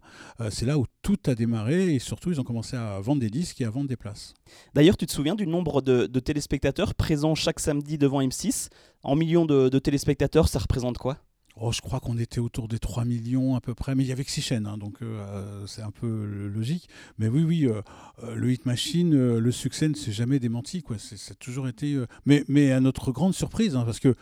c'est 0.49 0.65
là 0.65 0.77
où 0.77 0.85
tout 1.01 1.17
a 1.27 1.35
démarré 1.35 1.95
et 1.95 1.99
surtout 1.99 2.31
ils 2.31 2.39
ont 2.39 2.43
commencé 2.43 2.75
à 2.75 2.99
vendre 2.99 3.21
des 3.21 3.29
disques 3.29 3.61
et 3.61 3.65
à 3.65 3.69
vendre 3.69 3.87
des 3.87 3.95
places. 3.95 4.33
D'ailleurs, 4.73 4.97
tu 4.97 5.05
te 5.05 5.11
souviens 5.11 5.35
du 5.35 5.47
nombre 5.47 5.81
de, 5.81 6.19
téléspectateurs 6.19 6.93
présents 6.95 7.35
chaque 7.35 7.59
samedi 7.59 7.97
devant 7.97 8.21
M6 8.21 8.69
En 9.03 9.15
millions 9.15 9.45
de 9.45 9.79
téléspectateurs, 9.79 10.47
ça 10.47 10.59
représente 10.59 10.97
quoi? 10.97 11.17
Oh, 11.59 11.71
je 11.71 11.81
crois 11.81 11.99
qu'on 11.99 12.19
était 12.19 12.39
autour 12.39 12.67
des 12.67 12.77
3 12.77 13.03
millions 13.03 13.55
à 13.55 13.61
peu 13.61 13.73
près, 13.73 13.95
mais 13.95 14.03
il 14.03 14.07
y 14.07 14.11
avait 14.11 14.23
que 14.23 14.29
6 14.29 14.41
chaînes, 14.41 14.67
hein, 14.67 14.77
donc 14.77 15.01
euh, 15.01 15.65
c'est 15.65 15.81
un 15.81 15.89
peu 15.89 16.25
logique. 16.53 16.87
Mais 17.17 17.27
oui, 17.27 17.43
oui, 17.43 17.65
euh, 17.65 17.81
euh, 18.23 18.35
le 18.35 18.51
Hit 18.51 18.67
Machine, 18.67 19.37
le 19.37 19.51
succès 19.51 19.89
ne 19.89 19.95
s'est 19.95 20.11
jamais 20.11 20.37
démenti. 20.37 20.83
Quoi. 20.83 20.97
Ça 20.99 21.31
a 21.31 21.35
toujours 21.35 21.67
été. 21.67 21.99
mais, 22.27 22.43
mais 22.47 22.71
à 22.71 22.79
notre 22.79 23.11
grande 23.11 23.33
surprise, 23.33 23.75
hein, 23.75 23.83
parce 23.85 23.99
que 23.99 24.15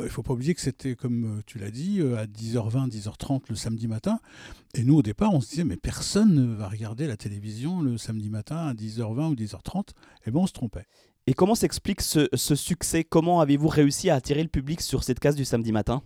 il 0.00 0.08
faut 0.08 0.22
pas 0.22 0.34
oublier 0.34 0.54
que 0.54 0.60
c'était, 0.60 0.94
comme 0.94 1.42
tu 1.46 1.58
l'as 1.58 1.70
dit, 1.70 2.00
à 2.00 2.26
10h20, 2.26 2.90
10h30 2.90 3.42
le 3.48 3.56
samedi 3.56 3.88
matin. 3.88 4.20
Et 4.74 4.82
nous, 4.84 4.96
au 4.96 5.02
départ, 5.02 5.32
on 5.32 5.40
se 5.40 5.48
disait, 5.50 5.64
mais 5.64 5.76
personne 5.76 6.34
ne 6.34 6.54
va 6.54 6.68
regarder 6.68 7.06
la 7.06 7.16
télévision 7.16 7.80
le 7.80 7.96
samedi 7.96 8.28
matin 8.28 8.56
à 8.56 8.74
10h20 8.74 9.30
ou 9.30 9.34
10h30. 9.34 9.90
Et 10.26 10.30
ben, 10.30 10.40
on 10.40 10.46
se 10.46 10.52
trompait. 10.52 10.86
Et 11.26 11.34
comment 11.34 11.54
s'explique 11.54 12.02
ce 12.02 12.28
succès? 12.54 13.04
Comment 13.04 13.40
avez-vous 13.40 13.68
réussi 13.68 14.10
à 14.10 14.16
attirer 14.16 14.42
le 14.42 14.48
public 14.48 14.80
sur 14.80 15.02
cette 15.02 15.18
case 15.18 15.34
du 15.34 15.44
samedi 15.44 15.72
matin? 15.72 16.02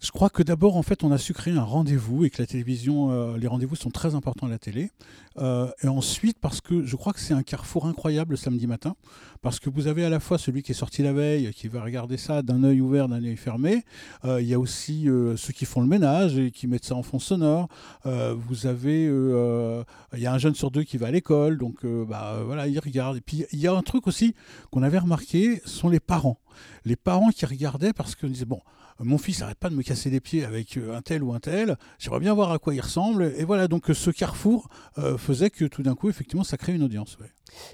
Je 0.00 0.12
crois 0.12 0.30
que 0.30 0.42
d'abord, 0.42 0.78
en 0.78 0.82
fait, 0.82 1.04
on 1.04 1.12
a 1.12 1.18
su 1.18 1.34
créer 1.34 1.52
un 1.52 1.62
rendez-vous 1.62 2.24
et 2.24 2.30
que 2.30 2.40
la 2.40 2.46
télévision, 2.46 3.10
euh, 3.10 3.36
les 3.36 3.46
rendez-vous 3.46 3.76
sont 3.76 3.90
très 3.90 4.14
importants 4.14 4.46
à 4.46 4.48
la 4.48 4.58
télé. 4.58 4.90
Euh, 5.36 5.70
et 5.82 5.88
ensuite, 5.88 6.38
parce 6.40 6.62
que 6.62 6.86
je 6.86 6.96
crois 6.96 7.12
que 7.12 7.20
c'est 7.20 7.34
un 7.34 7.42
carrefour 7.42 7.84
incroyable 7.84 8.30
le 8.30 8.36
samedi 8.38 8.66
matin, 8.66 8.96
parce 9.42 9.60
que 9.60 9.68
vous 9.68 9.88
avez 9.88 10.02
à 10.06 10.08
la 10.08 10.18
fois 10.18 10.38
celui 10.38 10.62
qui 10.62 10.72
est 10.72 10.74
sorti 10.74 11.02
la 11.02 11.12
veille, 11.12 11.52
qui 11.52 11.68
va 11.68 11.82
regarder 11.82 12.16
ça 12.16 12.40
d'un 12.40 12.64
œil 12.64 12.80
ouvert, 12.80 13.08
d'un 13.08 13.22
œil 13.22 13.36
fermé. 13.36 13.84
Euh, 14.24 14.40
il 14.40 14.48
y 14.48 14.54
a 14.54 14.58
aussi 14.58 15.06
ceux 15.36 15.52
qui 15.52 15.66
font 15.66 15.82
le 15.82 15.86
ménage 15.86 16.38
et 16.38 16.50
qui 16.50 16.66
mettent 16.66 16.86
ça 16.86 16.94
en 16.94 17.02
fond 17.02 17.18
sonore. 17.18 17.68
Vous 18.04 18.66
avez, 18.66 19.04
il 19.04 20.18
y 20.18 20.26
a 20.26 20.32
un 20.32 20.38
jeune 20.38 20.54
sur 20.54 20.70
deux 20.70 20.82
qui 20.82 20.96
va 20.96 21.08
à 21.08 21.10
l'école, 21.10 21.58
donc 21.58 21.84
bah, 21.84 22.38
voilà, 22.46 22.68
il 22.68 22.78
regarde. 22.78 23.18
Et 23.18 23.20
puis 23.20 23.44
il 23.52 23.58
y 23.58 23.66
a 23.66 23.74
un 23.74 23.82
truc 23.82 24.06
aussi 24.06 24.34
qu'on 24.70 24.82
avait 24.82 24.98
remarqué, 24.98 25.60
sont 25.66 25.90
les 25.90 26.00
parents. 26.00 26.38
Les 26.86 26.96
parents 26.96 27.30
qui 27.30 27.44
regardaient 27.44 27.92
parce 27.92 28.14
qu'ils 28.14 28.32
disaient 28.32 28.46
bon, 28.46 28.60
mon 29.04 29.18
fils 29.18 29.40
n'arrête 29.40 29.58
pas 29.58 29.70
de 29.70 29.74
me 29.74 29.82
casser 29.82 30.10
les 30.10 30.20
pieds 30.20 30.44
avec 30.44 30.76
euh, 30.76 30.94
un 30.94 31.02
tel 31.02 31.22
ou 31.22 31.32
un 31.32 31.40
tel, 31.40 31.76
j'aimerais 31.98 32.20
bien 32.20 32.34
voir 32.34 32.52
à 32.52 32.58
quoi 32.58 32.74
il 32.74 32.80
ressemble. 32.80 33.32
Et 33.36 33.44
voilà, 33.44 33.68
donc 33.68 33.90
euh, 33.90 33.94
ce 33.94 34.10
carrefour 34.10 34.68
euh, 34.98 35.16
faisait 35.16 35.50
que 35.50 35.64
tout 35.64 35.82
d'un 35.82 35.94
coup, 35.94 36.10
effectivement, 36.10 36.44
ça 36.44 36.56
crée 36.56 36.74
une 36.74 36.82
audience. 36.82 37.16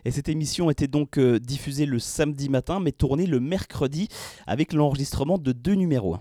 Et 0.05 0.11
cette 0.11 0.29
émission 0.29 0.71
était 0.71 0.87
donc 0.87 1.19
diffusée 1.19 1.87
le 1.87 1.99
samedi 1.99 2.49
matin, 2.49 2.81
mais 2.81 2.93
tournée 2.93 3.27
le 3.27 3.41
mercredi 3.41 4.09
avec 4.47 4.73
l'enregistrement 4.73 5.39
de 5.39 5.53
deux 5.53 5.75
numéros. 5.75 6.19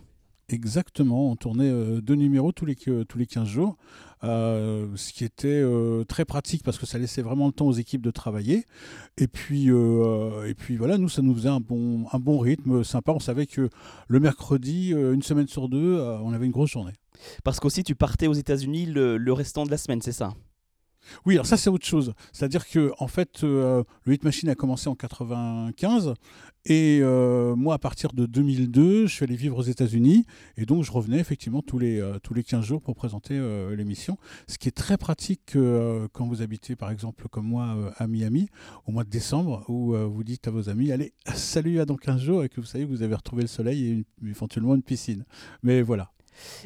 Exactement, 0.50 1.32
on 1.32 1.36
tournait 1.36 1.72
euh, 1.72 2.02
deux 2.02 2.14
numéros 2.14 2.52
tous 2.52 2.66
les, 2.66 2.76
que- 2.76 3.02
tous 3.02 3.18
les 3.18 3.26
15 3.26 3.48
jours, 3.48 3.78
euh, 4.24 4.88
ce 4.96 5.12
qui 5.12 5.24
était 5.24 5.48
euh, 5.48 6.04
très 6.04 6.24
pratique 6.24 6.62
parce 6.64 6.78
que 6.78 6.86
ça 6.86 7.00
laissait 7.00 7.24
vraiment 7.24 7.48
le 7.48 7.52
temps 7.52 7.66
aux 7.66 7.74
équipes 7.74 8.04
de 8.04 8.12
travailler. 8.12 8.64
Et 9.18 9.28
puis, 9.28 9.72
euh, 9.72 10.48
et 10.48 10.54
puis 10.54 10.78
voilà, 10.78 11.00
nous, 11.00 11.10
ça 11.10 11.24
nous 11.24 11.34
faisait 11.34 11.50
un 11.50 11.60
bon, 11.60 12.06
un 12.12 12.20
bon 12.20 12.38
rythme 12.38 12.84
sympa. 12.84 13.12
On 13.12 13.20
savait 13.20 13.48
que 13.48 13.70
le 14.08 14.20
mercredi, 14.20 14.94
euh, 14.94 15.14
une 15.14 15.24
semaine 15.24 15.48
sur 15.48 15.68
deux, 15.68 15.98
euh, 15.98 16.20
on 16.20 16.32
avait 16.32 16.46
une 16.46 16.52
grosse 16.52 16.70
journée. 16.72 16.94
Parce 17.44 17.60
qu'aussi 17.60 17.84
tu 17.84 17.96
partais 17.96 18.28
aux 18.28 18.34
États-Unis 18.34 18.86
le 18.86 19.34
restant 19.34 19.66
de 19.66 19.72
la 19.72 19.78
semaine, 19.78 20.02
c'est 20.04 20.12
ça? 20.12 20.36
Oui, 21.26 21.36
alors 21.36 21.46
ça 21.46 21.58
c'est 21.58 21.70
autre 21.70 21.86
chose. 21.86 22.14
C'est-à-dire 22.32 22.68
que 22.68 22.92
en 23.00 23.08
fait, 23.08 23.44
euh, 23.44 23.84
le 24.06 24.14
Hit 24.14 24.24
Machine 24.24 24.50
a 24.50 24.56
commencé 24.56 24.90
en 24.90 24.96
95 24.96 26.14
et 26.68 27.00
euh, 27.02 27.56
moi 27.56 27.76
à 27.76 27.78
partir 27.78 28.14
de 28.14 28.26
2002, 28.26 29.06
je 29.06 29.14
suis 29.14 29.24
allé 29.24 29.36
vivre 29.36 29.58
aux 29.60 29.64
États-Unis 29.64 30.26
et 30.58 30.66
donc 30.66 30.84
je 30.84 30.92
revenais 30.92 31.20
effectivement 31.20 31.62
tous 31.62 31.78
les 31.78 32.00
euh, 32.00 32.18
tous 32.24 32.34
les 32.34 32.44
15 32.44 32.66
jours 32.66 32.82
pour 32.82 32.96
présenter 32.96 33.36
euh, 33.38 33.76
l'émission. 33.76 34.18
Ce 34.48 34.58
qui 34.58 34.68
est 34.68 34.72
très 34.72 34.98
pratique 34.98 35.56
euh, 35.56 36.08
quand 36.12 36.26
vous 36.26 36.42
habitez 36.42 36.76
par 36.76 36.90
exemple 36.90 37.28
comme 37.30 37.46
moi 37.46 37.76
euh, 37.78 37.92
à 37.98 38.08
Miami 38.08 38.48
au 38.88 38.92
mois 38.92 39.04
de 39.04 39.10
décembre 39.12 39.64
où 39.68 39.94
euh, 39.94 40.06
vous 40.06 40.24
dites 40.24 40.48
à 40.48 40.52
vos 40.52 40.70
amis 40.70 40.92
allez 40.92 41.14
salut 41.36 41.80
à 41.80 41.86
dans 41.86 41.98
15 41.98 42.20
jours 42.22 42.44
et 42.44 42.50
que 42.50 42.60
vous 42.60 42.68
savez 42.68 42.86
que 42.86 42.90
vous 42.90 43.04
avez 43.04 43.16
retrouvé 43.16 43.44
le 43.44 43.48
soleil 43.48 43.86
et 43.86 44.28
éventuellement 44.28 44.74
une 44.74 44.84
piscine. 44.84 45.24
Mais 45.62 45.84
voilà. 45.84 46.12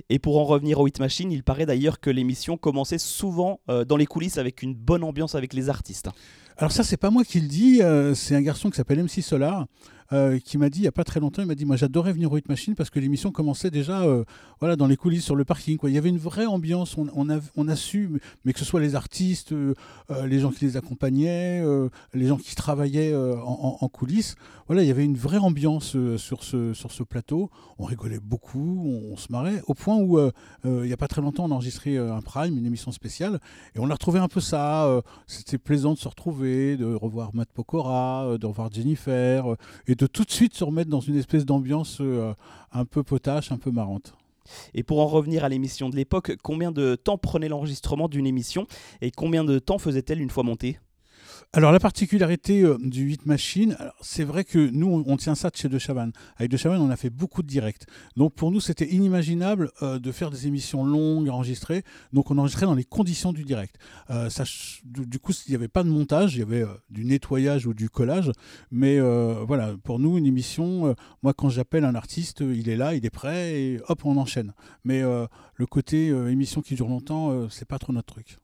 Et 0.10 0.20
pour 0.20 0.38
en 0.40 0.46
revenir 0.46 0.80
au 0.80 0.88
Hit 0.88 1.00
Machine, 1.00 1.32
il 1.32 1.44
paraît 1.44 1.66
d'ailleurs 1.66 2.00
que 2.00 2.10
l'émission 2.10 2.58
commençait 2.58 2.98
souvent 2.98 3.60
euh, 3.70 3.86
dans 3.86 3.98
les 3.98 4.06
coulisses 4.06 4.38
avec 4.38 4.62
une 4.62 4.74
bonne 4.74 5.04
ambiance 5.04 5.36
avec 5.36 5.54
les 5.54 5.70
artistes. 5.70 6.10
Alors 6.58 6.72
ça, 6.72 6.84
c'est 6.84 6.98
pas 6.98 7.10
moi 7.10 7.24
qui 7.24 7.40
le 7.40 7.48
dis, 7.48 7.82
euh, 7.82 8.14
c'est 8.14 8.36
un 8.36 8.42
garçon 8.42 8.70
qui 8.70 8.78
s'appelle 8.78 9.02
MC 9.02 9.22
Solar 9.22 9.66
euh, 10.12 10.40
qui 10.40 10.58
m'a 10.58 10.72
dit 10.72 10.80
il 10.80 10.86
y 10.86 10.88
a 10.88 10.92
pas 10.92 11.04
très 11.04 11.20
longtemps, 11.20 11.44
il 11.44 11.48
m'a 11.48 11.54
dit 11.54 11.66
moi 11.66 11.76
j'adorais 11.76 12.14
venir 12.14 12.32
au 12.32 12.38
Hit 12.38 12.50
Machine 12.50 12.74
parce 12.74 12.90
que 12.90 13.00
l'émission 13.00 13.32
commençait 13.32 13.70
déjà 13.70 14.02
euh, 14.02 14.24
voilà 14.60 14.76
dans 14.76 14.88
les 14.88 14.98
coulisses 14.98 15.24
sur 15.24 15.36
le 15.36 15.46
parking 15.46 15.78
quoi. 15.78 15.92
Il 15.92 15.94
y 15.94 16.00
avait 16.00 16.10
une 16.10 16.18
vraie 16.18 16.48
ambiance, 16.48 16.98
on, 16.98 17.30
a 17.30 17.40
on 17.56 17.68
a 17.68 17.76
su 17.76 18.20
mais 18.44 18.54
que 18.54 18.58
ce 18.58 18.66
soit 18.66 18.80
les 18.80 18.96
artistes, 18.96 19.52
euh, 19.52 19.76
les 20.26 20.40
gens 20.40 20.50
qui 20.50 20.66
les 20.66 20.78
accompagnaient, 20.78 21.64
les 22.16 22.26
gens 22.26 22.38
qui 22.38 22.56
travaillaient 22.56 23.14
en, 23.16 23.88
coulisses, 23.90 24.36
voilà, 24.66 24.82
il 24.82 24.88
y 24.88 24.92
avait 24.92 25.06
une 25.06 25.18
vraie 25.18 25.38
ambiance 25.38 25.96
sur 26.18 26.44
ce 26.44 26.74
sur 26.74 26.92
ce 26.92 27.04
plateau. 27.04 27.52
On 27.78 27.86
rigolait 27.86 28.20
beaucoup, 28.20 28.86
on, 29.12 29.16
se 29.16 29.32
marrait 29.32 29.62
au 29.68 29.74
point 29.76 29.98
où 29.98 30.20
il 30.66 30.88
y 30.88 30.94
a 30.94 30.98
pas 30.98 31.08
très 31.08 31.22
longtemps 31.22 31.46
on 31.46 31.52
a 31.52 31.54
enregistré 31.54 31.98
un 31.98 32.22
prime, 32.22 32.58
une 32.58 32.66
émission 32.66 32.92
spéciale 32.92 33.40
et 33.76 33.80
on 33.80 33.90
a 33.90 33.94
retrouvé 33.94 34.20
un 34.20 34.28
peu 34.28 34.42
ça 34.42 35.02
c'était 35.28 35.60
plaisant 35.60 35.94
de 35.94 36.00
se 36.00 36.08
retrouver, 36.08 36.78
de 36.78 36.96
revoir 36.96 37.36
Matt 37.36 37.50
Pokora, 37.54 38.38
de 38.40 38.46
revoir 38.48 38.72
Jennifer, 38.72 39.56
et 39.88 39.99
de 40.00 40.08
tout 40.08 40.24
de 40.24 40.32
suite 40.32 40.56
se 40.56 40.64
remettre 40.64 40.90
dans 40.90 41.02
une 41.02 41.18
espèce 41.18 41.46
d'ambiance 41.46 41.98
euh, 42.02 42.34
un 42.72 42.86
peu 42.86 43.04
potache, 43.04 43.52
un 43.52 43.58
peu 43.58 43.70
marrante. 43.70 44.16
Et 44.74 44.82
pour 44.82 45.00
en 45.00 45.08
revenir 45.08 45.44
à 45.44 45.50
l'émission 45.50 45.90
de 45.90 45.96
l'époque, 45.96 46.36
combien 46.42 46.72
de 46.72 46.96
temps 46.96 47.18
prenait 47.18 47.50
l'enregistrement 47.50 48.08
d'une 48.08 48.26
émission 48.26 48.66
et 49.02 49.12
combien 49.12 49.44
de 49.44 49.60
temps 49.60 49.78
faisait-elle 49.78 50.22
une 50.22 50.30
fois 50.32 50.44
montée? 50.44 50.80
Alors 51.52 51.72
la 51.72 51.80
particularité 51.80 52.62
euh, 52.62 52.78
du 52.80 53.10
Hit 53.10 53.26
Machine, 53.26 53.76
c'est 54.02 54.24
vrai 54.24 54.44
que 54.44 54.70
nous 54.70 55.04
on, 55.08 55.18
tient 55.18 55.34
ça 55.34 55.50
de 55.50 55.56
chez 55.56 55.68
De 55.68 55.80
Chavannes. 55.80 56.12
Avec 56.38 56.52
De 56.52 56.58
Chavannes 56.58 56.80
on 56.80 56.92
a 56.92 56.96
fait 56.96 57.10
beaucoup 57.10 57.42
de 57.42 57.48
directs. 57.48 57.88
Donc 58.16 58.36
pour 58.36 58.52
nous 58.52 58.60
c'était 58.60 58.86
inimaginable 58.86 59.72
euh, 59.82 59.98
de 59.98 60.12
faire 60.12 60.30
des 60.30 60.46
émissions 60.46 60.86
longues 60.86 61.28
enregistrées. 61.28 61.84
Donc 62.14 62.30
on 62.30 62.38
enregistrait 62.38 62.68
dans 62.68 62.76
les 62.76 62.84
conditions 62.84 63.34
du 63.34 63.46
direct. 63.46 63.78
Euh, 64.12 64.30
du, 64.86 65.18
coup 65.18 65.32
il 65.48 65.50
n'y 65.50 65.56
avait 65.56 65.68
pas 65.68 65.82
de 65.82 65.90
montage, 65.90 66.36
il 66.36 66.40
y 66.42 66.44
avait 66.44 66.66
du 66.92 67.04
nettoyage 67.04 67.66
ou 67.66 67.74
du 67.74 67.90
collage. 67.90 68.32
Mais 68.70 69.00
voilà 69.00 69.74
pour 69.84 69.98
nous 69.98 70.20
une 70.20 70.28
émission, 70.28 70.96
moi 71.24 71.34
quand 71.34 71.50
j'appelle 71.50 71.84
un 71.84 71.96
artiste, 71.96 72.42
il 72.42 72.70
est 72.70 72.78
là, 72.78 72.94
il 72.94 73.04
est 73.08 73.10
prêt 73.10 73.60
et 73.60 73.80
hop 73.88 74.06
on 74.06 74.18
enchaîne. 74.18 74.54
Mais 74.84 75.02
le 75.02 75.66
côté 75.66 76.10
émission 76.10 76.62
qui 76.62 76.76
dure 76.76 76.90
longtemps, 76.90 77.50
c'est 77.50 77.68
pas 77.68 77.80
trop 77.80 77.92
notre 77.92 78.14
truc. 78.14 78.38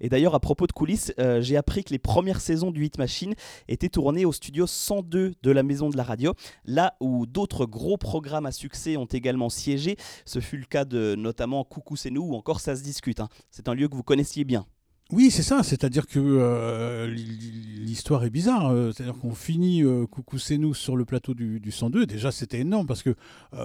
Et 0.00 0.08
d'ailleurs, 0.08 0.34
à 0.34 0.40
propos 0.40 0.66
de 0.66 0.72
coulisses, 0.72 1.12
euh, 1.18 1.40
j'ai 1.40 1.56
appris 1.56 1.84
que 1.84 1.90
les 1.90 1.98
premières 1.98 2.40
saisons 2.40 2.70
du 2.70 2.84
Hit 2.84 2.98
Machine 2.98 3.34
étaient 3.68 3.88
tournées 3.88 4.24
au 4.24 4.32
studio 4.32 4.66
102 4.66 5.34
de 5.42 5.50
la 5.50 5.62
Maison 5.62 5.90
de 5.90 5.96
la 5.96 6.02
Radio, 6.04 6.34
là 6.64 6.94
où 7.00 7.26
d'autres 7.26 7.66
gros 7.66 7.96
programmes 7.96 8.46
à 8.46 8.52
succès 8.52 8.96
ont 8.96 9.04
également 9.06 9.48
siégé. 9.48 9.96
Ce 10.24 10.40
fut 10.40 10.56
le 10.58 10.64
cas 10.66 10.84
de 10.84 11.14
notamment 11.16 11.64
Coucou 11.64 11.96
c'est 11.96 12.10
nous 12.10 12.22
ou 12.22 12.34
encore 12.34 12.60
Ça 12.60 12.76
se 12.76 12.82
discute. 12.82 13.20
hein. 13.20 13.28
C'est 13.50 13.68
un 13.68 13.74
lieu 13.74 13.88
que 13.88 13.94
vous 13.96 14.02
connaissiez 14.02 14.44
bien. 14.44 14.66
Oui, 15.12 15.30
c'est 15.30 15.42
ça. 15.42 15.62
C'est-à-dire 15.62 16.06
que 16.06 16.18
euh, 16.18 17.06
l'histoire 17.06 18.24
est 18.24 18.30
bizarre. 18.30 18.70
Euh, 18.70 18.92
C'est-à-dire 18.92 19.18
qu'on 19.20 19.34
finit 19.34 19.84
euh, 19.84 20.06
Coucou 20.06 20.38
c'est 20.38 20.56
nous 20.56 20.72
sur 20.72 20.96
le 20.96 21.04
plateau 21.04 21.34
du, 21.34 21.60
du 21.60 21.70
102. 21.70 22.06
Déjà, 22.06 22.32
c'était 22.32 22.60
énorme 22.60 22.86
parce 22.86 23.02
que 23.02 23.14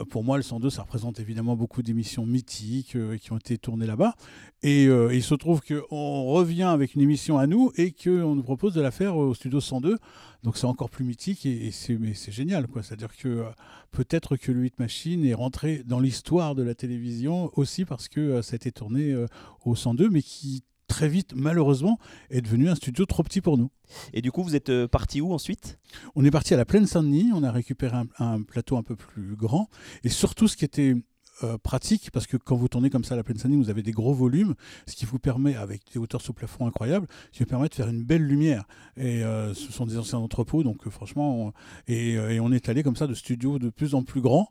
pour 0.10 0.26
moi, 0.26 0.36
le 0.36 0.44
102, 0.44 0.70
ça 0.70 0.82
représente 0.82 1.22
évidemment 1.22 1.56
beaucoup 1.56 1.82
d'émissions 1.84 2.26
mythiques 2.26 2.98
qui 3.22 3.32
ont 3.32 3.38
été 3.38 3.58
tournées 3.58 3.86
là-bas. 3.86 4.16
Et 4.62 4.84
il 4.86 5.24
se 5.24 5.36
trouve 5.36 5.62
qu'on 5.62 6.26
revient 6.26 6.64
avec 6.64 6.96
une 6.96 7.02
émission 7.02 7.38
à 7.38 7.48
nous 7.48 7.72
et 7.78 7.94
qu'on 7.94 8.36
nous 8.36 8.44
propose 8.44 8.74
de 8.74 8.82
la 8.82 8.92
faire 8.92 9.16
au 9.16 9.34
studio 9.34 9.62
102. 9.62 9.98
Donc 10.44 10.58
c'est 10.58 10.68
encore 10.68 10.90
plus 10.90 11.06
mythique 11.06 11.46
et, 11.46 11.72
c'est 11.72 12.32
génial. 12.32 12.68
C'est-à-dire 12.82 13.16
que 13.16 13.46
peut-être 13.92 14.36
que 14.36 14.52
le 14.52 14.62
8 14.62 14.80
Machine 14.80 15.26
est 15.26 15.34
rentré 15.34 15.84
dans 15.86 16.02
l'histoire 16.02 16.56
de 16.56 16.64
la 16.64 16.76
télévision 16.76 17.52
aussi 17.56 17.86
parce 17.86 18.10
que 18.10 18.42
ça 18.42 18.56
a 18.56 18.58
été 18.58 18.74
tourné 18.74 19.16
au 19.64 19.76
102, 19.76 20.10
mais 20.10 20.22
qui 20.22 20.64
très 20.88 21.08
vite, 21.08 21.34
malheureusement, 21.36 22.00
est 22.30 22.42
devenu 22.42 22.70
un 22.70 22.76
studio 22.76 23.06
trop 23.06 23.24
petit 23.24 23.42
pour 23.42 23.58
nous. 23.58 23.70
Et 24.14 24.22
du 24.22 24.32
coup, 24.32 24.44
vous 24.44 24.56
êtes 24.56 24.70
euh, 24.70 24.88
parti 24.88 25.22
où 25.22 25.34
ensuite? 25.34 25.80
On 26.16 26.26
est 26.26 26.32
parti 26.32 26.54
à 26.54 26.58
la 26.58 26.66
plaine 26.66 26.88
Saint-Denis, 26.88 27.32
on 27.34 27.44
a 27.44 27.52
récupéré 27.52 27.96
un, 27.98 28.08
un 28.20 28.42
plateau 28.42 28.78
un 28.78 28.84
peu 28.84 28.96
plus 28.96 29.36
grand, 29.36 29.70
et 30.04 30.10
surtout 30.10 30.48
ce 30.48 30.58
qui 30.58 30.66
était 30.66 30.96
euh, 31.44 31.58
pratique, 31.58 32.10
parce 32.12 32.28
que 32.28 32.38
quand 32.38 32.56
vous 32.56 32.68
tournez 32.68 32.90
comme 32.90 33.04
ça 33.04 33.14
à 33.14 33.18
la 33.18 33.24
plaine 33.24 33.38
Saint-Denis, 33.38 33.64
vous 33.64 33.70
avez 33.70 33.84
des 33.84 33.92
gros 33.92 34.14
volumes, 34.14 34.56
ce 34.88 34.96
qui 34.96 35.06
vous 35.06 35.20
permet, 35.20 35.56
avec 35.56 35.82
des 35.94 36.00
hauteurs 36.00 36.22
sous 36.22 36.34
plafond 36.34 36.66
incroyables, 36.68 37.08
qui 37.32 37.40
vous 37.40 37.46
permet 37.46 37.70
de 37.70 37.74
faire 37.76 37.88
une 37.88 38.04
belle 38.04 38.24
lumière. 38.24 38.66
Et 38.96 39.24
euh, 39.24 39.54
ce 39.54 39.72
sont 39.72 39.86
des 39.86 39.98
anciens 39.98 40.20
entrepôts, 40.20 40.64
donc 40.64 40.86
euh, 40.88 40.90
franchement, 40.90 41.48
on- 41.48 41.54
et, 41.88 42.18
on 42.40 42.52
est 42.52 42.70
allé 42.70 42.84
comme 42.84 42.96
ça 42.96 43.08
de 43.08 43.14
studios 43.14 43.60
de 43.60 43.70
plus 43.70 43.94
en 43.96 44.04
plus 44.04 44.22
grands, 44.22 44.50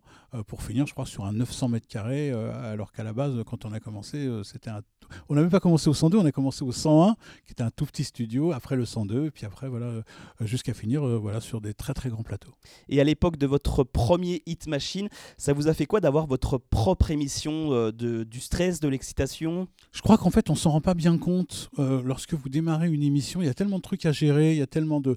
pour 0.49 0.62
finir, 0.62 0.87
je 0.87 0.93
crois, 0.93 1.07
sur 1.07 1.25
un 1.25 1.33
900 1.33 1.69
mètres 1.69 1.87
carrés, 1.88 2.31
alors 2.31 2.93
qu'à 2.93 3.02
la 3.05 3.12
base, 3.14 3.35
quand 3.47 3.64
on 3.64 3.73
a 3.73 3.81
commencé, 3.81 4.28
c'était 4.45 4.69
un... 4.71 4.83
On 5.28 5.35
n'a 5.37 5.40
même 5.40 5.50
pas 5.50 5.61
commencé 5.61 5.88
au 5.88 5.95
102, 5.95 6.19
on 6.19 6.25
a 6.26 6.33
commencé 6.33 6.64
au 6.64 6.73
101, 6.73 7.14
qui 7.47 7.52
était 7.52 7.62
un 7.62 7.71
tout 7.71 7.87
petit 7.87 8.02
studio, 8.05 8.52
après 8.52 8.75
le 8.76 8.85
102, 8.85 9.26
et 9.26 9.31
puis 9.31 9.47
après, 9.47 9.69
voilà, 9.69 10.02
jusqu'à 10.40 10.75
finir 10.75 11.07
voilà, 11.21 11.40
sur 11.40 11.61
des 11.61 11.75
très 11.75 11.95
très 11.95 12.11
grands 12.11 12.25
plateaux. 12.25 12.52
Et 12.88 13.00
à 13.00 13.05
l'époque 13.05 13.37
de 13.37 13.47
votre 13.47 13.85
premier 13.85 14.43
Hit 14.47 14.66
Machine, 14.66 15.09
ça 15.38 15.52
vous 15.52 15.69
a 15.69 15.75
fait 15.75 15.87
quoi 15.87 16.00
d'avoir 16.00 16.26
votre 16.26 16.59
propre 16.76 17.11
émission 17.11 17.73
euh, 17.73 17.90
de, 17.90 18.23
du 18.23 18.38
stress, 18.38 18.80
de 18.80 18.88
l'excitation 18.88 19.66
Je 19.92 20.02
crois 20.02 20.18
qu'en 20.18 20.28
fait, 20.28 20.50
on 20.50 20.54
s'en 20.54 20.73
rend 20.73 20.83
pas 20.83 20.92
bien 20.92 21.16
compte 21.16 21.71
euh, 21.78 22.02
lorsque 22.04 22.35
vous 22.35 22.50
démarrez 22.50 22.90
une 22.90 23.02
émission. 23.02 23.40
Il 23.40 23.47
y 23.47 23.49
a 23.49 23.54
tellement 23.54 23.78
de 23.78 23.83
trucs 23.83 24.04
à 24.04 24.12
gérer, 24.12 24.52
il 24.52 24.59
y 24.59 24.62
a 24.62 24.66
tellement 24.66 25.00
de 25.00 25.16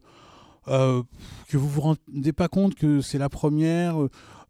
euh, 0.70 1.04
que 1.50 1.58
vous 1.58 1.68
vous 1.68 1.82
rendez 1.82 2.32
pas 2.32 2.48
compte 2.48 2.76
que 2.76 3.02
c'est 3.02 3.18
la 3.18 3.28
première. 3.28 3.98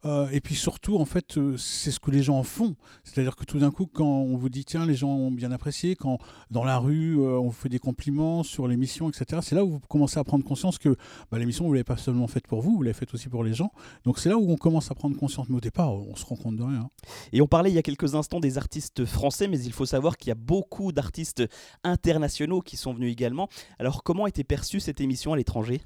Euh, 0.04 0.28
et 0.30 0.40
puis 0.40 0.54
surtout, 0.54 0.96
en 0.96 1.04
fait, 1.04 1.36
euh, 1.36 1.56
c'est 1.56 1.90
ce 1.90 2.00
que 2.00 2.10
les 2.10 2.22
gens 2.22 2.38
en 2.38 2.42
font. 2.42 2.74
C'est-à-dire 3.04 3.36
que 3.36 3.44
tout 3.44 3.58
d'un 3.58 3.70
coup, 3.70 3.86
quand 3.86 4.04
on 4.04 4.36
vous 4.36 4.48
dit 4.48 4.64
tiens, 4.64 4.86
les 4.86 4.94
gens 4.94 5.10
ont 5.10 5.30
bien 5.30 5.52
apprécié, 5.52 5.94
quand 5.94 6.18
dans 6.50 6.64
la 6.64 6.78
rue 6.78 7.18
euh, 7.18 7.38
on 7.38 7.46
vous 7.46 7.52
fait 7.52 7.68
des 7.68 7.78
compliments 7.78 8.42
sur 8.42 8.66
l'émission, 8.66 9.08
etc. 9.10 9.40
C'est 9.42 9.54
là 9.54 9.64
où 9.64 9.72
vous 9.72 9.80
commencez 9.80 10.18
à 10.18 10.24
prendre 10.24 10.44
conscience 10.44 10.78
que 10.78 10.96
bah, 11.30 11.38
l'émission 11.38 11.66
vous 11.66 11.72
l'avez 11.72 11.84
pas 11.84 11.96
seulement 11.96 12.26
faite 12.26 12.46
pour 12.46 12.62
vous, 12.62 12.76
vous 12.76 12.82
l'avez 12.82 12.94
faite 12.94 13.12
aussi 13.12 13.28
pour 13.28 13.44
les 13.44 13.52
gens. 13.52 13.72
Donc 14.04 14.18
c'est 14.18 14.28
là 14.28 14.38
où 14.38 14.50
on 14.50 14.56
commence 14.56 14.90
à 14.90 14.94
prendre 14.94 15.16
conscience. 15.16 15.48
Mais 15.48 15.56
au 15.56 15.60
départ, 15.60 15.92
on 15.92 16.16
se 16.16 16.24
rend 16.24 16.36
compte 16.36 16.56
de 16.56 16.62
rien. 16.62 16.88
Et 17.32 17.42
on 17.42 17.46
parlait 17.46 17.70
il 17.70 17.74
y 17.74 17.78
a 17.78 17.82
quelques 17.82 18.14
instants 18.14 18.40
des 18.40 18.56
artistes 18.56 19.04
français, 19.04 19.48
mais 19.48 19.60
il 19.60 19.72
faut 19.72 19.86
savoir 19.86 20.16
qu'il 20.16 20.28
y 20.28 20.32
a 20.32 20.36
beaucoup 20.36 20.92
d'artistes 20.92 21.42
internationaux 21.84 22.60
qui 22.60 22.76
sont 22.76 22.94
venus 22.94 23.12
également. 23.12 23.48
Alors 23.78 24.02
comment 24.02 24.26
était 24.26 24.44
perçue 24.44 24.80
cette 24.80 25.00
émission 25.00 25.34
à 25.34 25.36
l'étranger? 25.36 25.82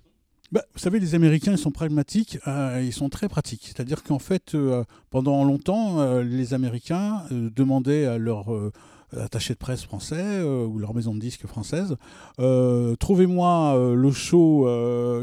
Bah, 0.53 0.63
vous 0.73 0.79
savez, 0.79 1.01
les 1.01 1.15
Américains, 1.15 1.53
ils 1.53 1.59
sont 1.59 1.73
pragmatiques, 1.73 2.39
euh, 2.47 2.83
ils 2.85 2.93
sont 2.93 3.09
très 3.09 3.29
pratiques. 3.29 3.63
C'est-à-dire 3.65 4.03
qu'en 4.03 4.19
fait, 4.19 4.55
euh, 4.55 4.85
pendant 5.11 5.43
longtemps, 5.45 6.01
euh, 6.01 6.23
les 6.23 6.55
Américains 6.55 7.23
demandaient 7.31 8.05
à 8.05 8.19
leur 8.19 8.47
attaché 9.17 9.55
de 9.55 9.59
presse 9.59 9.85
français 9.85 10.43
ou 10.43 10.79
leur 10.79 10.93
maison 10.93 11.15
de 11.15 11.21
disques 11.21 11.47
française, 11.47 11.97
trouvez-moi 12.37 13.95
le 13.95 14.11
show 14.11 14.69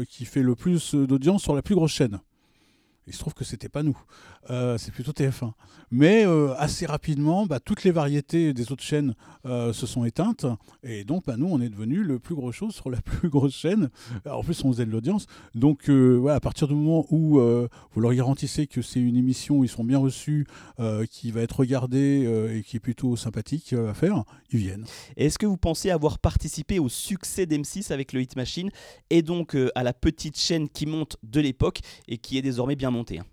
qui 0.08 0.24
fait 0.24 0.42
le 0.42 0.54
plus 0.54 0.94
d'audience 0.94 1.42
sur 1.42 1.54
la 1.54 1.62
plus 1.62 1.74
grosse 1.74 1.92
chaîne. 1.92 2.20
Il 3.06 3.12
se 3.12 3.18
trouve 3.18 3.34
que 3.34 3.44
c'était 3.44 3.68
pas 3.68 3.82
nous, 3.82 3.98
Euh, 4.50 4.76
c'est 4.78 4.92
plutôt 4.92 5.12
TF1. 5.12 5.52
Mais 5.90 6.26
euh, 6.26 6.54
assez 6.56 6.86
rapidement, 6.86 7.46
bah, 7.46 7.60
toutes 7.60 7.84
les 7.84 7.90
variétés 7.90 8.52
des 8.52 8.72
autres 8.72 8.82
chaînes 8.82 9.14
euh, 9.46 9.72
se 9.72 9.86
sont 9.86 10.04
éteintes, 10.04 10.46
et 10.82 11.04
donc 11.04 11.26
bah, 11.26 11.36
nous, 11.36 11.46
on 11.46 11.60
est 11.60 11.68
devenu 11.68 12.02
le 12.02 12.18
plus 12.18 12.34
gros 12.34 12.50
show 12.50 12.70
sur 12.70 12.90
la 12.90 13.00
plus 13.02 13.28
grosse 13.28 13.54
chaîne. 13.54 13.90
En 14.28 14.42
plus, 14.42 14.64
on 14.64 14.72
faisait 14.72 14.86
de 14.86 14.90
l'audience. 14.90 15.26
Donc, 15.54 15.88
voilà, 15.88 16.36
à 16.36 16.40
partir 16.40 16.68
du 16.68 16.74
moment 16.74 17.06
où 17.10 17.40
vous 17.40 18.00
leur 18.00 18.14
garantissez 18.14 18.66
que 18.66 18.82
c'est 18.82 19.00
une 19.00 19.16
émission 19.16 19.58
où 19.58 19.64
ils 19.64 19.68
sont 19.68 19.84
bien 19.84 19.98
reçus, 19.98 20.46
qui 21.10 21.30
va 21.30 21.42
être 21.42 21.60
regardée 21.60 22.50
et 22.54 22.62
qui 22.62 22.76
est 22.76 22.80
plutôt 22.80 23.16
sympathique 23.16 23.72
à 23.72 23.94
faire, 23.94 24.24
ils 24.50 24.58
viennent. 24.58 24.84
Est-ce 25.16 25.38
que 25.38 25.46
vous 25.46 25.56
pensez 25.56 25.90
avoir 25.90 26.18
participé 26.18 26.78
au 26.78 26.88
succès 26.88 27.46
d'M6 27.46 27.92
avec 27.92 28.12
le 28.12 28.20
Hit 28.20 28.36
Machine 28.36 28.70
et 29.10 29.22
donc 29.22 29.56
à 29.74 29.82
la 29.82 29.92
petite 29.92 30.38
chaîne 30.38 30.68
qui 30.68 30.86
monte 30.86 31.16
de 31.22 31.40
l'époque 31.40 31.80
et 32.08 32.18
qui 32.18 32.38
est 32.38 32.42
désormais 32.42 32.76
bien 32.76 32.90
montée 32.90 33.18
hein? 33.18 33.26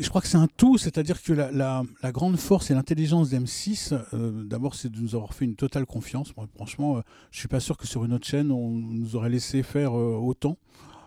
Je 0.00 0.08
crois 0.08 0.20
que 0.20 0.26
c'est 0.26 0.36
un 0.36 0.48
tout, 0.56 0.78
c'est-à-dire 0.78 1.22
que 1.22 1.32
la, 1.32 1.82
grande 2.12 2.38
force 2.38 2.70
et 2.70 2.74
l'intelligence 2.74 3.30
d'M6, 3.30 3.98
euh, 4.14 4.44
d'abord, 4.44 4.74
c'est 4.74 4.90
de 4.90 5.00
nous 5.00 5.14
avoir 5.14 5.34
fait 5.34 5.44
une 5.44 5.56
totale 5.56 5.86
confiance. 5.86 6.32
Franchement, 6.54 6.98
euh, 6.98 7.00
je 7.30 7.38
suis 7.38 7.48
pas 7.48 7.60
sûr 7.60 7.76
que 7.76 7.86
sur 7.86 8.04
une 8.04 8.12
autre 8.12 8.26
chaîne, 8.26 8.50
on 8.50 8.70
nous 8.70 9.16
aurait 9.16 9.30
laissé 9.30 9.62
faire 9.62 9.96
euh, 9.96 10.16
autant. 10.16 10.56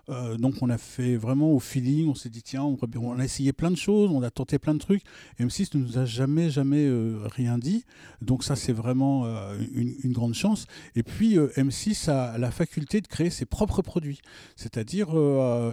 Euh, 0.09 0.37
donc, 0.37 0.55
on 0.61 0.69
a 0.69 0.77
fait 0.77 1.15
vraiment 1.15 1.51
au 1.51 1.59
feeling. 1.59 2.09
On 2.09 2.15
s'est 2.15 2.29
dit, 2.29 2.41
tiens, 2.41 2.63
on, 2.63 3.19
a 3.19 3.23
essayé 3.23 3.53
plein 3.53 3.71
de 3.71 3.77
choses, 3.77 4.09
on 4.11 4.23
a 4.23 4.31
tenté 4.31 4.59
plein 4.59 4.73
de 4.73 4.79
trucs. 4.79 5.03
M6 5.39 5.77
ne 5.77 5.83
nous 5.83 5.97
a 5.97 6.05
jamais, 6.05 6.49
jamais 6.49 6.89
rien 7.25 7.57
dit. 7.57 7.85
Donc, 8.21 8.43
ça, 8.43 8.55
c'est 8.55 8.73
vraiment 8.73 9.25
une, 9.73 10.11
grande 10.11 10.33
chance. 10.33 10.65
Et 10.95 11.03
puis, 11.03 11.37
euh, 11.37 11.47
M6 11.55 12.09
a 12.09 12.37
la 12.37 12.51
faculté 12.51 13.01
de 13.01 13.07
créer 13.07 13.29
ses 13.29 13.45
propres 13.45 13.81
produits, 13.81 14.21
c'est-à-dire 14.55 15.09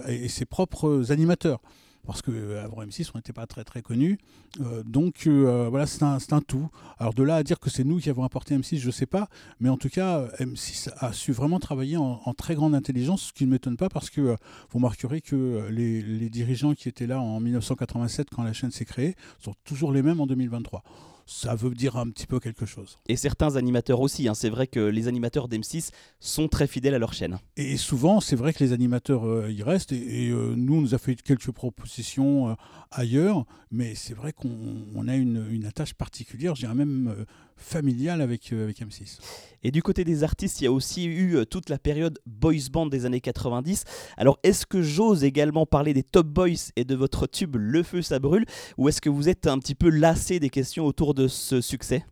et 0.07 0.29
ses 0.29 0.45
propres 0.45 1.11
animateurs 1.11 1.61
parce 2.09 2.23
qu'avant 2.23 2.83
M6, 2.83 3.11
on 3.15 3.19
n'était 3.19 3.35
pas 3.35 3.47
très 3.47 3.65
très 3.65 3.83
connus. 3.83 4.19
Euh, 4.63 4.83
donc 4.83 5.27
euh, 5.27 5.69
voilà, 5.69 5.87
c'est 5.87 6.03
un, 6.03 6.17
un 6.31 6.41
tout. 6.41 6.71
Alors 6.99 7.13
de 7.13 7.23
là 7.23 7.37
à 7.37 7.43
dire 7.43 7.61
que 7.61 7.69
c'est 7.69 7.85
nous 7.85 7.99
qui 7.99 8.09
avons 8.09 8.25
apporté 8.25 8.57
M6, 8.57 8.79
je 8.79 8.87
ne 8.87 8.93
sais 8.93 9.05
pas, 9.05 9.29
mais 9.61 9.69
en 9.69 9.77
tout 9.77 9.91
cas, 9.91 10.21
euh, 10.21 10.29
M6 10.41 10.89
a 10.97 11.13
su 11.13 11.33
vraiment 11.33 11.61
travailler 11.61 11.99
en, 11.99 12.33
très 12.33 12.55
grande 12.55 12.75
intelligence, 12.75 13.25
ce 13.25 13.33
qui 13.35 13.45
ne 13.45 13.51
m'étonne 13.51 13.77
pas 13.77 13.91
parce 13.91 14.09
que 14.09 14.23
euh, 14.23 14.37
vous 14.71 14.79
remarquerez 14.79 15.21
que 15.21 15.37
euh, 15.37 15.71
les, 15.71 16.01
les 16.01 16.31
dirigeants 16.31 16.73
qui 16.73 16.89
étaient 16.89 17.07
là 17.07 17.21
en 17.21 17.41
1987 17.41 18.29
quand 18.31 18.43
la 18.43 18.55
chaîne 18.55 18.71
s'est 18.71 18.87
créée 18.87 19.15
sont 19.39 19.55
toujours 19.65 19.93
les 19.93 20.01
mêmes 20.01 20.21
en 20.23 20.27
2023. 20.27 20.83
Ça 21.31 21.55
veut 21.55 21.75
dire 21.75 21.97
un 21.99 22.09
petit 22.09 22.27
peu 22.27 22.41
quelque 22.41 22.65
chose. 22.65 22.99
Et 23.07 23.15
certains 23.17 23.57
animateurs 23.57 24.01
aussi. 24.01 24.29
hein. 24.29 24.35
C'est 24.35 24.49
vrai 24.49 24.67
que 24.67 24.81
les 24.81 25.09
animateurs 25.09 25.47
d'M6 25.47 25.91
sont 26.21 26.49
très 26.49 26.67
fidèles 26.67 26.95
à 26.95 26.99
leur 26.99 27.13
chaîne. 27.13 27.39
Et 27.59 27.77
souvent, 27.77 28.21
c'est 28.21 28.35
vrai 28.35 28.55
que 28.55 28.65
les 28.65 28.73
animateurs 28.73 29.27
euh, 29.27 29.53
y 29.53 29.63
restent. 29.63 29.93
Et, 29.93 30.29
et, 30.29 30.31
euh, 30.31 30.55
nous, 30.57 30.77
on 30.77 30.81
nous 30.81 30.95
a 30.95 30.99
fait 30.99 31.17
quelques 31.21 31.51
propositions 31.51 32.49
euh, 32.49 32.55
ailleurs. 32.91 33.45
Mais 33.71 33.95
c'est 33.95 34.15
vrai 34.15 34.33
qu'on 34.33 34.49
on 34.95 35.07
a 35.07 35.17
une, 35.17 35.47
une 35.51 35.67
attache 35.67 35.93
particulière, 35.93 36.55
je 36.55 36.63
dirais 36.63 36.75
même 36.75 37.15
euh, 37.15 37.25
familiale 37.59 38.23
avec, 38.23 38.51
avec 38.51 38.81
M6. 38.81 39.19
Et 39.63 39.71
du 39.71 39.83
côté 39.83 40.05
des 40.05 40.23
artistes, 40.25 40.63
il 40.63 40.65
y 40.65 40.67
a 40.69 40.73
aussi 40.73 41.05
eu 41.07 41.45
toute 41.51 41.69
la 41.69 41.79
période 41.79 42.19
boys 42.25 42.71
band 42.73 42.87
des 42.87 43.05
années 43.05 43.21
90. 43.21 43.85
Alors 44.17 44.39
est-ce 44.43 44.65
que 44.65 44.81
j'ose 44.81 45.23
également 45.25 45.67
parler 45.67 45.93
des 45.93 46.05
Top 46.05 46.29
Boys 46.29 46.71
et 46.77 46.85
de 46.85 46.95
votre 46.95 47.27
tube 47.27 47.57
Le 47.57 47.83
Feu 47.83 48.01
ça 48.01 48.21
brûle? 48.21 48.47
Ou 48.79 48.89
est-ce 48.89 49.01
que 49.03 49.11
vous 49.11 49.29
êtes 49.29 49.49
un 49.49 49.59
petit 49.59 49.75
peu 49.75 49.91
lassé 49.91 50.39
des 50.41 50.49
questions 50.49 50.87
autour 50.87 51.13
de 51.13 51.18
ce 51.27 51.61
succès 51.61 52.05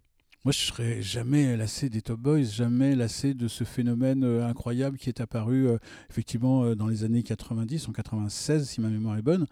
Moi, 0.44 0.52
je 0.52 0.58
serais 0.58 1.02
jamais 1.02 1.56
lassé 1.56 1.88
des 1.88 2.02
Top 2.02 2.18
Boys, 2.18 2.42
jamais 2.42 2.96
lassé 2.96 3.34
de 3.34 3.46
ce 3.46 3.62
phénomène 3.62 4.24
euh, 4.24 4.48
incroyable 4.48 4.98
qui 4.98 5.08
est 5.08 5.20
apparu 5.20 5.68
euh, 5.68 5.78
effectivement 6.10 6.64
euh, 6.64 6.74
dans 6.74 6.88
les 6.88 7.04
années 7.04 7.22
90, 7.22 7.88
en 7.88 7.92
96 7.92 8.68
si 8.68 8.80
ma 8.80 8.88
mémoire 8.88 9.16
est 9.16 9.22
bonne, 9.22 9.46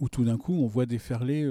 où 0.00 0.08
tout 0.08 0.24
d'un 0.24 0.36
coup 0.36 0.54
on 0.54 0.66
voit 0.66 0.86
déferler 0.86 1.48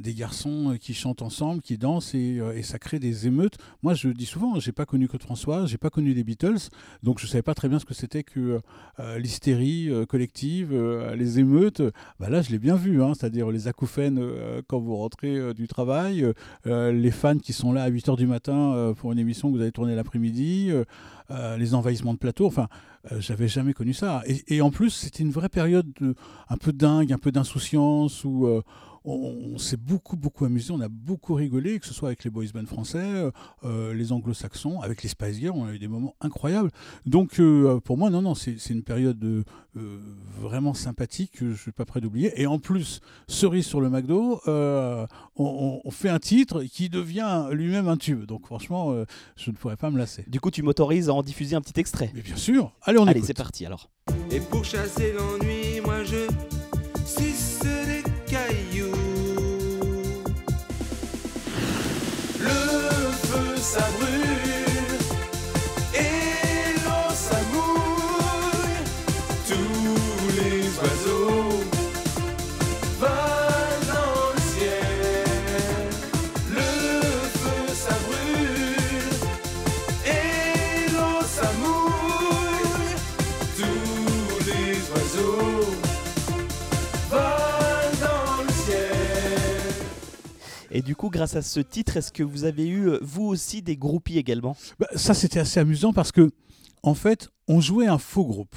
des 0.00 0.14
garçons 0.14 0.72
euh, 0.72 0.76
qui 0.76 0.92
chantent 0.94 1.22
ensemble, 1.22 1.62
qui 1.62 1.78
dansent 1.78 2.14
et, 2.14 2.38
euh, 2.40 2.56
et 2.56 2.62
ça 2.62 2.78
crée 2.78 2.98
des 2.98 3.26
émeutes. 3.26 3.56
Moi, 3.82 3.94
je 3.94 4.08
dis 4.08 4.26
souvent, 4.26 4.58
j'ai 4.58 4.72
pas 4.72 4.86
connu 4.86 5.06
Claude 5.08 5.22
François, 5.22 5.66
j'ai 5.66 5.78
pas 5.78 5.90
connu 5.90 6.14
les 6.14 6.24
Beatles, 6.24 6.68
donc 7.02 7.20
je 7.20 7.26
savais 7.26 7.42
pas 7.42 7.54
très 7.54 7.68
bien 7.68 7.78
ce 7.78 7.84
que 7.84 7.94
c'était 7.94 8.22
que 8.24 8.60
euh, 8.98 9.18
l'hystérie 9.18 9.88
euh, 9.88 10.04
collective, 10.06 10.70
euh, 10.72 11.14
les 11.14 11.38
émeutes. 11.38 11.82
Bah 12.18 12.28
là, 12.28 12.42
je 12.42 12.50
l'ai 12.50 12.58
bien 12.58 12.74
vu, 12.76 13.02
hein, 13.02 13.12
c'est-à-dire 13.14 13.50
les 13.50 13.68
acouphènes 13.68 14.18
euh, 14.18 14.62
quand 14.66 14.80
vous 14.80 14.96
rentrez 14.96 15.36
euh, 15.36 15.54
du 15.54 15.68
travail, 15.68 16.24
euh, 16.24 16.32
euh, 16.66 16.92
les 16.92 17.10
fans 17.10 17.38
qui 17.38 17.52
sont 17.52 17.72
là 17.72 17.84
à 17.84 17.90
8h 17.90 18.16
du 18.16 18.26
matin 18.26 18.74
euh, 18.74 18.94
pour 18.94 19.12
une 19.12 19.18
émission 19.18 19.48
que 19.50 19.56
vous 19.56 19.62
avez 19.62 19.72
tournée 19.72 19.94
l'après-midi, 19.94 20.68
euh, 20.70 20.84
euh, 21.30 21.56
les 21.56 21.74
envahissements 21.74 22.14
de 22.14 22.18
plateau, 22.18 22.46
enfin, 22.46 22.68
euh, 23.12 23.20
j'avais 23.20 23.48
jamais 23.48 23.74
connu 23.74 23.92
ça. 23.92 24.22
Et, 24.48 24.60
en 24.60 24.70
plus, 24.70 24.90
c'était 24.90 25.22
une 25.22 25.30
vraie 25.30 25.48
période 25.50 25.86
de- 26.00 26.14
un 26.48 26.56
peu 26.56 26.72
dingue, 26.72 27.12
un 27.12 27.18
peu 27.18 27.30
d'insouciance, 27.30 28.24
où 28.24 28.46
euh, 28.46 28.62
on, 29.12 29.54
on 29.54 29.58
s'est 29.58 29.76
beaucoup, 29.76 30.16
beaucoup 30.16 30.44
amusé, 30.44 30.72
on 30.72 30.80
a 30.80 30.88
beaucoup 30.88 31.34
rigolé, 31.34 31.78
que 31.80 31.86
ce 31.86 31.94
soit 31.94 32.08
avec 32.08 32.24
les 32.24 32.30
boys 32.30 32.44
bands 32.54 32.66
français, 32.66 32.98
euh, 32.98 33.30
euh, 33.64 33.94
les 33.94 34.12
anglo-saxons, 34.12 34.80
avec 34.80 35.02
les 35.02 35.08
Spice 35.08 35.38
Girls, 35.38 35.56
on 35.56 35.64
a 35.66 35.72
eu 35.72 35.78
des 35.78 35.88
moments 35.88 36.14
incroyables. 36.20 36.70
Donc, 37.06 37.40
euh, 37.40 37.80
pour 37.80 37.96
moi, 37.98 38.10
non, 38.10 38.22
non, 38.22 38.34
c'est 38.34 38.56
une 38.70 38.82
période 38.82 39.22
euh, 39.24 39.42
vraiment 40.40 40.74
sympathique 40.74 41.32
que 41.32 41.46
je 41.46 41.50
ne 41.52 41.56
suis 41.56 41.72
pas 41.72 41.84
prêt 41.84 42.00
d'oublier. 42.00 42.32
Et 42.40 42.46
en 42.46 42.58
plus, 42.58 43.00
cerise 43.26 43.66
sur 43.66 43.80
le 43.80 43.90
McDo, 43.90 44.40
euh, 44.48 45.06
on, 45.36 45.44
on- 45.44 45.80
on 45.84 45.90
fait 45.90 46.08
un 46.08 46.18
titre 46.18 46.62
qui 46.64 46.88
devient 46.88 47.46
lui-même 47.52 47.88
un 47.88 47.96
tube. 47.96 48.24
Donc, 48.26 48.46
franchement, 48.46 48.92
euh, 48.92 49.04
je 49.36 49.50
ne 49.50 49.56
pourrais 49.56 49.76
pas 49.76 49.90
me 49.90 49.98
lasser. 49.98 50.24
Du 50.28 50.40
coup, 50.40 50.50
tu 50.50 50.62
m'autorises 50.62 51.08
à 51.08 51.14
en 51.14 51.22
diffuser 51.22 51.56
un 51.56 51.60
petit 51.60 51.78
extrait. 51.80 52.10
Mais 52.14 52.22
bien 52.22 52.36
sûr, 52.36 52.72
allez, 52.82 52.98
on 52.98 53.02
Allez, 53.06 53.18
écoute. 53.18 53.26
c'est 53.28 53.34
parti 53.36 53.64
alors. 53.66 53.88
Et 54.30 54.40
pour 54.40 54.64
chasser 54.64 55.12
l'ennui, 55.12 55.80
moi 55.82 56.02
je 56.04 56.26
du 90.88 90.96
coup, 90.96 91.10
grâce 91.10 91.36
à 91.36 91.42
ce 91.42 91.60
titre, 91.60 91.98
est-ce 91.98 92.10
que 92.10 92.22
vous 92.22 92.44
avez 92.44 92.66
eu, 92.66 92.88
euh, 92.88 92.98
vous 93.02 93.26
aussi, 93.26 93.60
des 93.60 93.76
groupies 93.76 94.16
également? 94.16 94.56
Bah, 94.78 94.86
ça, 94.96 95.12
c'était 95.12 95.38
assez 95.38 95.60
amusant 95.60 95.92
parce 95.92 96.12
que, 96.12 96.30
en 96.82 96.94
fait, 96.94 97.28
on 97.46 97.60
jouait 97.60 97.88
un 97.88 97.98
faux 97.98 98.24
groupe. 98.24 98.56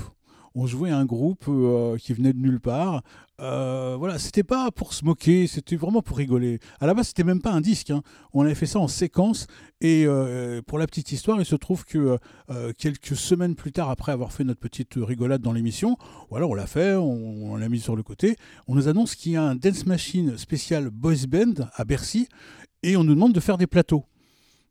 On 0.54 0.68
jouait 0.68 0.90
un 0.90 1.06
groupe 1.06 1.46
euh, 1.48 1.98
qui 1.98 2.14
venait 2.14 2.34
de 2.34 2.40
nulle 2.40 2.60
part. 2.60 3.04
Euh, 3.40 3.96
voilà, 3.98 4.20
c'était 4.20 4.44
pas 4.44 4.70
pour 4.70 4.94
se 4.94 5.06
moquer, 5.06 5.48
c'était 5.48 5.78
vraiment 5.78 6.02
pour 6.02 6.18
rigoler. 6.18 6.60
À 6.80 6.88
la 6.88 6.94
base, 6.94 7.08
c'était 7.08 7.24
même 7.24 7.42
pas 7.42 7.52
un 7.52 7.62
disque. 7.62 7.90
hein. 7.90 8.04
On 8.34 8.42
avait 8.42 8.54
fait 8.54 8.66
ça 8.66 8.80
en 8.80 8.88
séquence. 8.88 9.48
Et 9.80 10.06
euh, 10.06 10.62
pour 10.62 10.78
la 10.78 10.88
petite 10.88 11.12
histoire, 11.12 11.40
il 11.40 11.46
se 11.46 11.56
trouve 11.56 11.86
que 11.86 12.18
euh, 12.50 12.74
quelques 12.78 13.16
semaines 13.16 13.56
plus 13.56 13.72
tard, 13.72 13.90
après 13.90 14.12
avoir 14.12 14.32
fait 14.34 14.44
notre 14.44 14.60
petite 14.60 14.94
rigolade 14.98 15.42
dans 15.42 15.54
l'émission, 15.54 15.98
voilà, 16.30 16.48
on 16.48 16.54
l'a 16.54 16.68
fait, 16.68 16.96
on, 16.96 17.54
on 17.54 17.56
l'a 17.56 17.70
mis 17.70 17.80
sur 17.80 17.96
le 17.96 18.04
côté. 18.04 18.36
On 18.68 18.76
nous 18.76 18.88
annonce 18.90 19.16
qu'il 19.16 19.32
y 19.32 19.38
a 19.38 19.44
un 19.44 19.56
dance 19.56 19.86
machine 19.86 20.38
spécial 20.38 20.90
boys 20.90 21.28
band 21.28 21.66
à 21.74 21.86
Bercy, 21.86 22.28
et 22.84 22.98
on 22.98 23.04
nous 23.04 23.16
demande 23.16 23.34
de 23.34 23.40
faire 23.40 23.58
des 23.58 23.68
plateaux. 23.68 24.04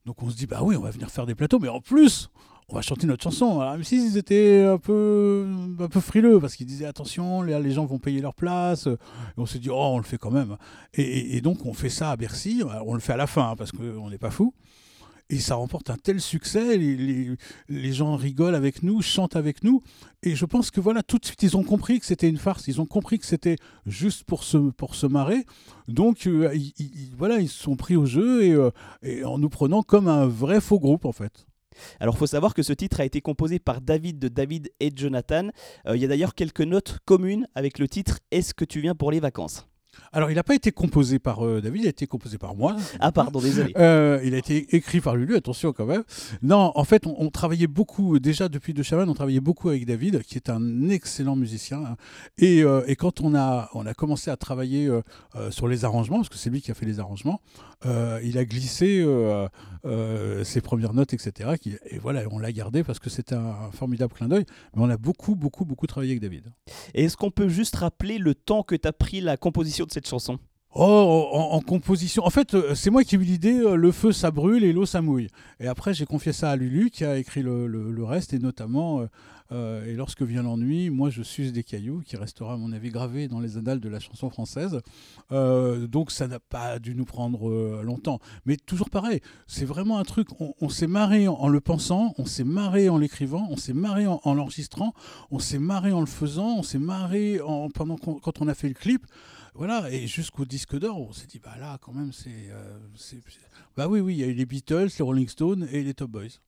Donc 0.05 0.23
on 0.23 0.31
se 0.31 0.37
dit, 0.37 0.47
bah 0.47 0.61
oui, 0.63 0.77
on 0.77 0.83
va 0.83 0.91
venir 0.91 1.11
faire 1.11 1.27
des 1.27 1.35
plateaux, 1.35 1.59
mais 1.59 1.69
en 1.69 1.81
plus, 1.81 2.29
on 2.71 2.75
va 2.77 2.83
chanter 2.83 3.07
notre 3.07 3.23
chanson. 3.23 3.61
Alors, 3.61 3.73
même 3.75 3.85
s'ils 3.85 4.17
étaient 4.17 4.63
un 4.63 4.79
peu, 4.79 5.47
un 5.81 5.89
peu 5.89 6.01
frileux, 6.01 6.39
parce 6.41 6.55
qu'ils 6.57 6.67
disaient, 6.67 6.87
attention, 6.87 7.43
là, 7.43 7.59
les 7.61 7.73
gens 7.73 7.85
vont 7.85 7.99
payer 7.99 8.21
leur 8.21 8.35
place. 8.35 8.87
Et 8.87 8.97
on 9.37 9.47
s'est 9.47 9.59
dit, 9.59 9.71
oh, 9.71 9.75
on 9.77 9.99
le 9.99 10.05
fait 10.05 10.19
quand 10.19 10.31
même. 10.31 10.57
Et, 10.95 11.37
et- 11.37 11.41
donc, 11.41 11.67
on 11.67 11.73
fait 11.73 11.89
ça 11.89 12.11
à 12.11 12.17
Bercy. 12.17 12.63
Alors, 12.69 12.87
On 12.89 12.95
le 12.95 13.01
fait 13.01 13.13
à 13.13 13.17
la 13.17 13.27
fin, 13.27 13.51
hein, 13.51 13.57
parce 13.57 13.73
qu'on 13.73 14.11
n'est 14.11 14.19
pas 14.19 14.31
fou. 14.31 14.55
Et 15.33 15.39
ça 15.39 15.55
remporte 15.55 15.91
un 15.91 15.97
tel 15.97 16.21
succès, 16.21 16.77
les, 16.77 16.97
les- 16.97 17.37
les 17.69 17.93
gens 17.93 18.17
rigolent 18.17 18.57
avec 18.57 18.83
nous, 18.83 19.01
chantent 19.01 19.37
avec 19.37 19.63
nous. 19.63 19.81
Et 20.25 20.35
je 20.35 20.45
pense 20.45 20.73
que 20.73 20.81
voilà, 20.81 21.05
tout 21.05 21.19
de 21.19 21.25
suite, 21.25 21.43
ils 21.45 21.57
ont 21.57 21.63
compris 21.63 22.01
que 22.01 22.07
c'était 22.07 22.29
une 22.29 22.37
farce. 22.37 22.67
Ils 22.67 22.81
ont 22.81 22.87
compris 22.87 23.19
que 23.21 23.27
c'était 23.27 23.55
juste 23.87 24.25
pour 24.25 24.43
se, 24.43 24.59
pour 24.59 24.97
se 24.97 25.07
marrer. 25.07 25.45
Donc, 25.87 26.27
euh, 26.27 26.53
ils, 26.55 27.15
voilà, 27.17 27.39
ils 27.39 27.49
se 27.49 27.63
sont 27.63 27.77
pris 27.77 27.95
au 27.97 28.07
jeu 28.07 28.43
euh, 28.43 28.71
et 29.05 29.23
en 29.25 29.39
nous 29.39 29.49
prenant 29.49 29.83
comme 29.83 30.09
un 30.09 30.27
vrai 30.27 30.61
faux 30.61 30.81
groupe, 30.81 31.05
en 31.05 31.13
fait. 31.13 31.47
Alors, 32.01 32.19
faut 32.19 32.27
savoir 32.27 32.55
que 32.55 32.63
ce 32.63 32.73
titre 32.73 33.01
a 33.01 33.05
été 33.05 33.21
composé 33.21 33.59
par 33.59 33.81
David 33.81 34.19
de 34.19 34.29
David 34.29 34.71
et 34.81 34.91
Jonathan. 34.95 35.49
Euh, 35.87 35.97
Il 35.97 36.03
y 36.03 36.05
a 36.05 36.09
d'ailleurs 36.09 36.35
quelques 36.35 36.61
notes 36.61 36.99
communes 37.05 37.47
avec 37.55 37.79
le 37.79 37.89
titre 37.89 38.19
Est-ce 38.31 38.55
que 38.55 38.65
tu 38.65 38.81
viens 38.81 38.95
pour 38.95 39.11
les 39.11 39.21
vacances? 39.21 39.70
Alors, 40.13 40.31
il 40.31 40.35
n'a 40.35 40.43
pas 40.43 40.55
été 40.55 40.73
composé 40.73 41.19
par 41.19 41.45
euh, 41.47 41.61
David, 41.61 41.83
il 41.83 41.87
a 41.87 41.91
été 41.91 42.07
composé 42.07 42.39
par 42.39 42.55
moi. 42.55 42.77
Ah, 43.01 43.13
pardon, 43.13 43.41
désolé. 43.41 43.73
Euh, 43.77 44.21
il 44.25 44.35
a 44.35 44.39
été 44.39 44.75
écrit 44.77 45.01
par 45.01 45.17
Lulu, 45.17 45.37
attention 45.37 45.73
quand 45.73 45.87
même. 45.87 46.03
Non, 46.43 46.73
en 46.75 46.85
fait, 46.85 47.07
on, 47.07 47.15
on 47.19 47.31
travaillait 47.31 47.67
beaucoup, 47.67 48.19
déjà 48.19 48.49
depuis 48.49 48.75
De 48.75 48.83
Chavannes, 48.83 49.09
on 49.09 49.15
travaillait 49.15 49.41
beaucoup 49.41 49.69
avec 49.69 49.87
David, 49.87 50.23
qui 50.23 50.37
est 50.37 50.49
un 50.51 50.89
excellent 50.89 51.37
musicien. 51.37 51.79
hein. 51.85 51.97
Et, 52.39 52.63
euh, 52.63 52.83
et 52.87 52.97
quand 52.97 53.21
on 53.21 53.35
a, 53.35 53.69
on 53.75 53.87
a 53.87 53.95
commencé 53.95 54.31
à 54.31 54.37
travailler 54.37 54.87
euh, 54.87 55.03
euh, 55.37 55.51
sur 55.51 55.69
les 55.69 55.85
arrangements, 55.85 56.17
parce 56.19 56.29
que 56.29 56.37
c'est 56.39 56.51
lui 56.51 56.61
qui 56.61 56.71
a 56.71 56.75
fait 56.75 56.87
les 56.87 56.99
arrangements, 57.01 57.41
euh, 57.87 58.21
il 58.25 58.37
a 58.39 58.45
glissé 58.45 59.01
euh, 59.05 59.49
euh, 59.85 60.45
ses 60.45 60.61
premières 60.61 60.93
notes, 60.95 61.15
etc. 61.15 61.51
qui- 61.61 61.77
et 61.89 61.99
voilà, 61.99 62.23
on 62.31 62.39
l'a 62.39 62.53
gardé 62.53 62.85
parce 62.85 62.99
que 62.99 63.11
c'était 63.11 63.35
un, 63.35 63.47
un 63.69 63.71
formidable 63.73 64.13
clin 64.13 64.29
d'œil. 64.29 64.45
Mais 64.75 64.83
on 64.83 64.91
a 64.91 64.97
beaucoup, 64.97 65.35
beaucoup, 65.35 65.65
beaucoup 65.65 65.87
travaillé 65.87 66.13
avec 66.13 66.23
David. 66.23 66.45
Et 66.95 67.05
est-ce 67.05 67.17
qu'on 67.17 67.31
peut 67.31 67.49
juste 67.49 67.77
rappeler 67.77 68.19
le 68.19 68.35
temps 68.35 68.63
que 68.63 68.75
t'as 68.75 68.93
pris 68.93 69.21
la 69.21 69.37
composition 69.37 69.80
de 69.87 69.93
cette 69.93 70.09
chanson 70.09 70.39
Oh, 70.73 71.29
en, 71.33 71.61
composition. 71.61 72.25
En 72.25 72.31
fait, 72.31 72.55
euh, 72.55 72.77
c'est 72.77 72.91
moi 72.91 73.03
qui 73.03 73.17
ai 73.17 73.19
eu 73.19 73.23
l'idée. 73.23 73.59
euh, 73.59 73.75
Le 73.75 73.91
feu, 73.91 74.13
ça 74.13 74.31
brûle 74.31 74.63
et 74.63 74.73
l'eau, 74.73 74.87
ça 74.87 75.03
mouille. 75.03 75.27
Et 75.59 75.67
après, 75.67 75.95
j'ai 75.95 76.07
confié 76.07 76.33
ça 76.33 76.53
à 76.53 76.55
Lulu, 76.55 76.91
qui 76.91 77.05
a 77.05 77.19
écrit 77.19 77.43
le, 77.43 77.67
le- 77.67 78.05
reste, 78.05 78.35
et 78.35 78.39
notamment, 78.39 79.05
euh, 79.51 79.85
et 79.85 79.95
lorsque 79.95 80.23
vient 80.23 80.45
l'ennui, 80.45 80.89
moi, 80.89 81.11
je 81.11 81.25
suce 81.25 81.53
des 81.53 81.65
cailloux, 81.65 82.03
qui 82.07 82.17
restera, 82.17 82.53
à 82.53 82.57
mon 82.57 82.71
avis, 82.71 82.91
gravé 82.91 83.27
dans 83.27 83.41
les 83.41 83.57
annales 83.57 83.81
de 83.81 83.89
la 83.89 83.99
chanson 83.99 84.31
française. 84.31 84.79
Donc, 85.31 86.13
ça 86.13 86.29
n'a 86.29 86.39
pas 86.39 86.79
dû 86.79 86.95
nous 86.95 87.05
prendre 87.05 87.83
longtemps. 87.83 88.21
Mais 88.47 88.57
toujours 88.57 88.91
pareil, 88.91 89.21
c'est 89.49 89.65
vraiment 89.65 89.99
un 89.99 90.05
truc. 90.05 90.29
On, 90.61 90.69
s'est 90.69 90.87
marré 90.87 91.27
en, 91.27 91.49
le 91.49 91.61
pensant, 91.61 92.15
on 92.17 92.27
s'est 92.27 92.45
marré 92.45 92.89
en 92.89 92.97
l'écrivant, 92.97 93.49
on 93.51 93.57
s'est 93.57 93.73
marré 93.75 94.07
en, 94.07 94.21
en 94.23 94.35
l'enregistrant, 94.35 94.93
on 95.33 95.41
s'est 95.41 95.59
marré 95.59 95.91
en 95.91 96.01
le 96.01 96.07
faisant, 96.07 96.59
on 96.59 96.63
s'est 96.63 96.79
marré 96.79 97.41
en, 97.41 97.71
pendant 97.71 97.97
quand 97.97 98.41
on 98.41 98.47
a 98.47 98.55
fait 98.55 98.69
le 98.69 98.75
clip. 98.75 99.05
Voilà, 99.55 99.91
et 99.91 100.07
jusqu'au 100.07 100.45
disque 100.45 100.79
d'or, 100.79 101.01
on 101.01 101.13
s'est 101.13 101.27
dit, 101.27 101.39
bah 101.41 101.57
là, 101.59 101.79
quand 101.83 101.93
même, 101.93 102.13
c'est. 102.13 102.51
euh, 102.51 102.79
c'est- 102.97 103.21
bah 103.77 103.89
oui, 103.89 104.01
oui, 104.01 104.15
il 104.15 104.19
y 104.21 104.25
a 104.25 104.27
eu 104.27 104.33
les 104.35 104.47
Beatles, 104.47 104.89
les 104.99 105.03
Rolling 105.05 105.29
Stones 105.29 105.69
et 105.73 105.83
les 105.83 105.95
Top 105.95 106.11
Boys. 106.11 106.39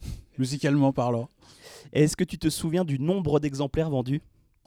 Musicalement 0.38 0.92
parlant. 0.92 1.28
Est-ce 1.92 2.16
que 2.16 2.24
tu 2.24 2.38
te 2.38 2.48
souviens 2.50 2.84
du 2.84 2.98
nombre 2.98 3.40
d'exemplaires 3.40 3.90
vendus? 3.90 4.20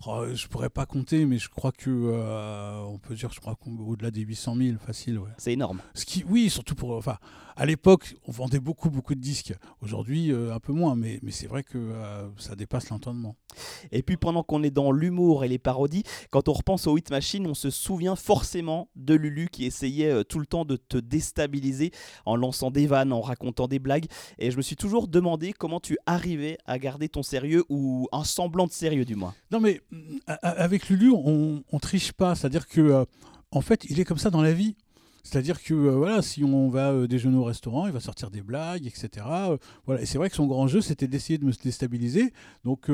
Oh, 0.05 0.25
je 0.33 0.47
pourrais 0.47 0.69
pas 0.69 0.85
compter, 0.85 1.25
mais 1.25 1.37
je 1.37 1.49
crois 1.49 1.71
que. 1.71 1.89
euh, 1.89 2.81
on 2.81 2.97
peut 2.97 3.15
dire, 3.15 3.31
je 3.31 3.39
crois 3.39 3.55
qu'au-delà 3.55 4.11
des 4.11 4.21
800 4.21 4.55
000, 4.57 4.77
facile, 4.77 5.17
ouais. 5.17 5.29
C'est 5.37 5.53
énorme. 5.53 5.81
Ce 5.93 6.05
qui, 6.05 6.25
oui, 6.27 6.49
surtout 6.49 6.75
pour. 6.75 6.91
Enfin, 6.91 7.17
à 7.55 7.65
l'époque, 7.65 8.15
on 8.27 8.31
vendait 8.31 8.59
beaucoup, 8.59 8.89
beaucoup 8.89 9.15
de 9.15 9.21
disques. 9.21 9.53
Aujourd'hui, 9.81 10.31
euh, 10.31 10.53
un 10.53 10.59
peu 10.59 10.73
moins, 10.73 10.95
mais, 10.95 11.19
mais 11.21 11.31
c'est 11.31 11.47
vrai 11.47 11.63
que 11.63 11.77
euh, 11.77 12.27
ça 12.37 12.55
dépasse 12.55 12.89
l'entendement. 12.89 13.35
Et 13.91 14.01
puis 14.01 14.17
pendant 14.17 14.41
qu'on 14.41 14.63
est 14.63 14.71
dans 14.71 14.91
l'humour 14.91 15.43
et 15.43 15.47
les 15.47 15.59
parodies, 15.59 16.03
quand 16.31 16.49
on 16.49 16.53
repense 16.53 16.87
au 16.87 16.97
Hit 16.97 17.11
Machine, 17.11 17.45
on 17.45 17.53
se 17.53 17.69
souvient 17.69 18.15
forcément 18.15 18.89
de 18.95 19.13
Lulu 19.13 19.49
qui 19.51 19.65
essayait 19.65 20.23
tout 20.23 20.39
le 20.39 20.47
temps 20.47 20.65
de 20.65 20.75
te 20.75 20.97
déstabiliser 20.97 21.91
en 22.25 22.35
lançant 22.35 22.71
des 22.71 22.87
vannes, 22.87 23.13
en 23.13 23.21
racontant 23.21 23.67
des 23.67 23.77
blagues. 23.77 24.07
Et 24.39 24.49
je 24.49 24.57
me 24.57 24.63
suis 24.63 24.75
toujours 24.75 25.07
demandé 25.07 25.53
comment 25.53 25.79
tu 25.79 25.99
arrivais 26.07 26.57
à 26.65 26.79
garder 26.79 27.07
ton 27.07 27.21
sérieux 27.21 27.63
ou 27.69 28.07
un 28.11 28.23
semblant 28.23 28.65
de 28.65 28.71
sérieux 28.71 29.05
du 29.05 29.15
moins. 29.15 29.35
Non, 29.51 29.59
mais 29.59 29.81
avec 30.27 30.89
Lulu, 30.89 31.11
on, 31.11 31.63
on 31.71 31.79
triche 31.79 32.11
pas. 32.11 32.35
C'est-à-dire 32.35 32.67
que, 32.67 32.81
euh, 32.81 33.05
en 33.51 33.61
fait, 33.61 33.85
il 33.89 33.99
est 33.99 34.05
comme 34.05 34.17
ça 34.17 34.29
dans 34.29 34.41
la 34.41 34.53
vie. 34.53 34.75
C'est-à-dire 35.23 35.61
que, 35.61 35.73
euh, 35.73 35.91
voilà, 35.91 36.21
si 36.21 36.43
on 36.43 36.69
va 36.69 36.91
euh, 36.91 37.07
déjeuner 37.07 37.37
au 37.37 37.43
restaurant, 37.43 37.87
il 37.87 37.93
va 37.93 37.99
sortir 37.99 38.29
des 38.29 38.41
blagues, 38.41 38.85
etc. 38.85 39.25
Voilà. 39.85 40.01
Et 40.01 40.05
c'est 40.05 40.17
vrai 40.17 40.29
que 40.29 40.35
son 40.35 40.47
grand 40.47 40.67
jeu, 40.67 40.81
c'était 40.81 41.07
d'essayer 41.07 41.37
de 41.37 41.45
me 41.45 41.51
déstabiliser. 41.51 42.33
Donc, 42.63 42.89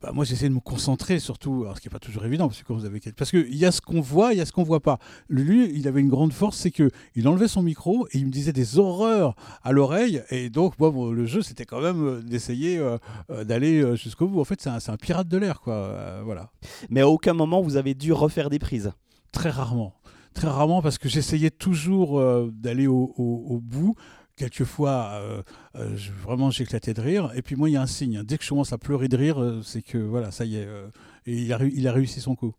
bah, 0.00 0.12
moi, 0.12 0.24
j'essaie 0.24 0.48
de 0.48 0.54
me 0.54 0.60
concentrer 0.60 1.18
surtout, 1.18 1.62
alors, 1.62 1.76
ce 1.76 1.80
qui 1.80 1.88
n'est 1.88 1.92
pas 1.92 1.98
toujours 1.98 2.24
évident, 2.24 2.46
parce 2.48 2.60
que 2.62 2.66
quand 2.66 2.74
vous 2.74 2.84
avez 2.84 3.00
parce 3.16 3.30
qu'il 3.30 3.54
y 3.56 3.64
a 3.64 3.72
ce 3.72 3.80
qu'on 3.80 4.00
voit, 4.00 4.32
il 4.32 4.38
y 4.38 4.40
a 4.40 4.46
ce 4.46 4.52
qu'on 4.52 4.62
voit 4.62 4.80
pas. 4.80 4.98
Lulu, 5.28 5.70
il 5.74 5.88
avait 5.88 6.00
une 6.00 6.08
grande 6.08 6.32
force, 6.32 6.56
c'est 6.56 6.70
que 6.70 6.90
il 7.14 7.26
enlevait 7.28 7.48
son 7.48 7.62
micro 7.62 8.06
et 8.12 8.18
il 8.18 8.26
me 8.26 8.30
disait 8.30 8.52
des 8.52 8.78
horreurs 8.78 9.34
à 9.62 9.72
l'oreille. 9.72 10.22
Et 10.30 10.50
donc, 10.50 10.78
moi, 10.78 10.90
bon, 10.90 11.10
le 11.10 11.26
jeu, 11.26 11.42
c'était 11.42 11.64
quand 11.64 11.80
même 11.80 12.04
euh, 12.04 12.22
d'essayer 12.22 12.78
euh, 12.78 12.98
euh, 13.30 13.44
d'aller 13.44 13.96
jusqu'au 13.96 14.28
bout. 14.28 14.40
En 14.40 14.44
fait, 14.44 14.60
c'est 14.60 14.68
un, 14.90 14.96
pirate 14.96 15.28
de 15.28 15.36
l'air, 15.38 15.60
quoi. 15.60 15.74
Euh, 15.74 16.22
voilà. 16.24 16.50
Mais 16.90 17.00
à 17.00 17.08
aucun 17.08 17.32
moment 17.32 17.60
vous 17.62 17.76
avez 17.76 17.94
dû 17.94 18.12
refaire 18.12 18.50
des 18.50 18.58
prises. 18.58 18.92
Très 19.32 19.50
rarement. 19.50 19.94
Très 20.34 20.48
rarement 20.48 20.82
parce 20.82 20.98
que 20.98 21.08
j'essayais 21.08 21.50
toujours 21.50 22.18
euh, 22.18 22.50
d'aller 22.52 22.86
au, 22.86 23.14
au- 23.16 23.44
au 23.48 23.60
bout. 23.60 23.94
Quelquefois, 24.38 25.10
euh, 25.14 25.42
euh, 25.76 25.96
je- 25.96 26.12
vraiment, 26.12 26.50
j'éclatais 26.50 26.94
de 26.94 27.00
rire. 27.00 27.30
Et 27.34 27.42
puis 27.42 27.56
moi, 27.56 27.68
il 27.68 27.72
y 27.72 27.76
a 27.76 27.82
un 27.82 27.86
signe. 27.86 28.22
Dès 28.22 28.38
que 28.38 28.44
je 28.44 28.48
commence 28.50 28.72
à 28.72 28.78
pleurer 28.78 29.08
de 29.08 29.16
rire, 29.16 29.42
euh, 29.42 29.60
c'est 29.64 29.82
que 29.82 29.98
voilà, 29.98 30.30
ça 30.30 30.44
y 30.44 30.56
est. 30.56 30.64
euh, 30.64 30.86
et 31.26 31.34
il 31.36 31.52
a, 31.52 31.58
réu- 31.58 31.72
il 31.74 31.86
a 31.88 31.92
réussi 31.92 32.20
son 32.20 32.34
coup. 32.36 32.54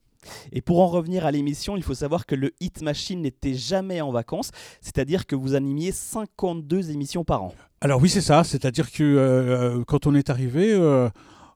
Et 0.51 0.59
pour 0.61 0.81
en 0.81 0.87
revenir 0.87 1.25
à 1.25 1.31
l'émission, 1.31 1.77
il 1.77 1.83
faut 1.83 1.93
savoir 1.93 2.25
que 2.25 2.35
le 2.35 2.51
Hit 2.59 2.81
Machine 2.81 3.21
n'était 3.21 3.53
jamais 3.53 4.01
en 4.01 4.11
vacances, 4.11 4.51
c'est-à-dire 4.81 5.25
que 5.25 5.35
vous 5.35 5.55
animiez 5.55 5.93
52 5.93 6.91
émissions 6.91 7.23
par 7.23 7.41
an. 7.43 7.53
Alors 7.79 8.01
oui, 8.01 8.09
c'est 8.09 8.19
ça. 8.21 8.43
C'est-à-dire 8.43 8.91
que 8.91 9.01
euh, 9.03 9.83
quand 9.87 10.05
on 10.07 10.13
est 10.15 10.29
arrivé, 10.29 10.73
euh, 10.73 11.09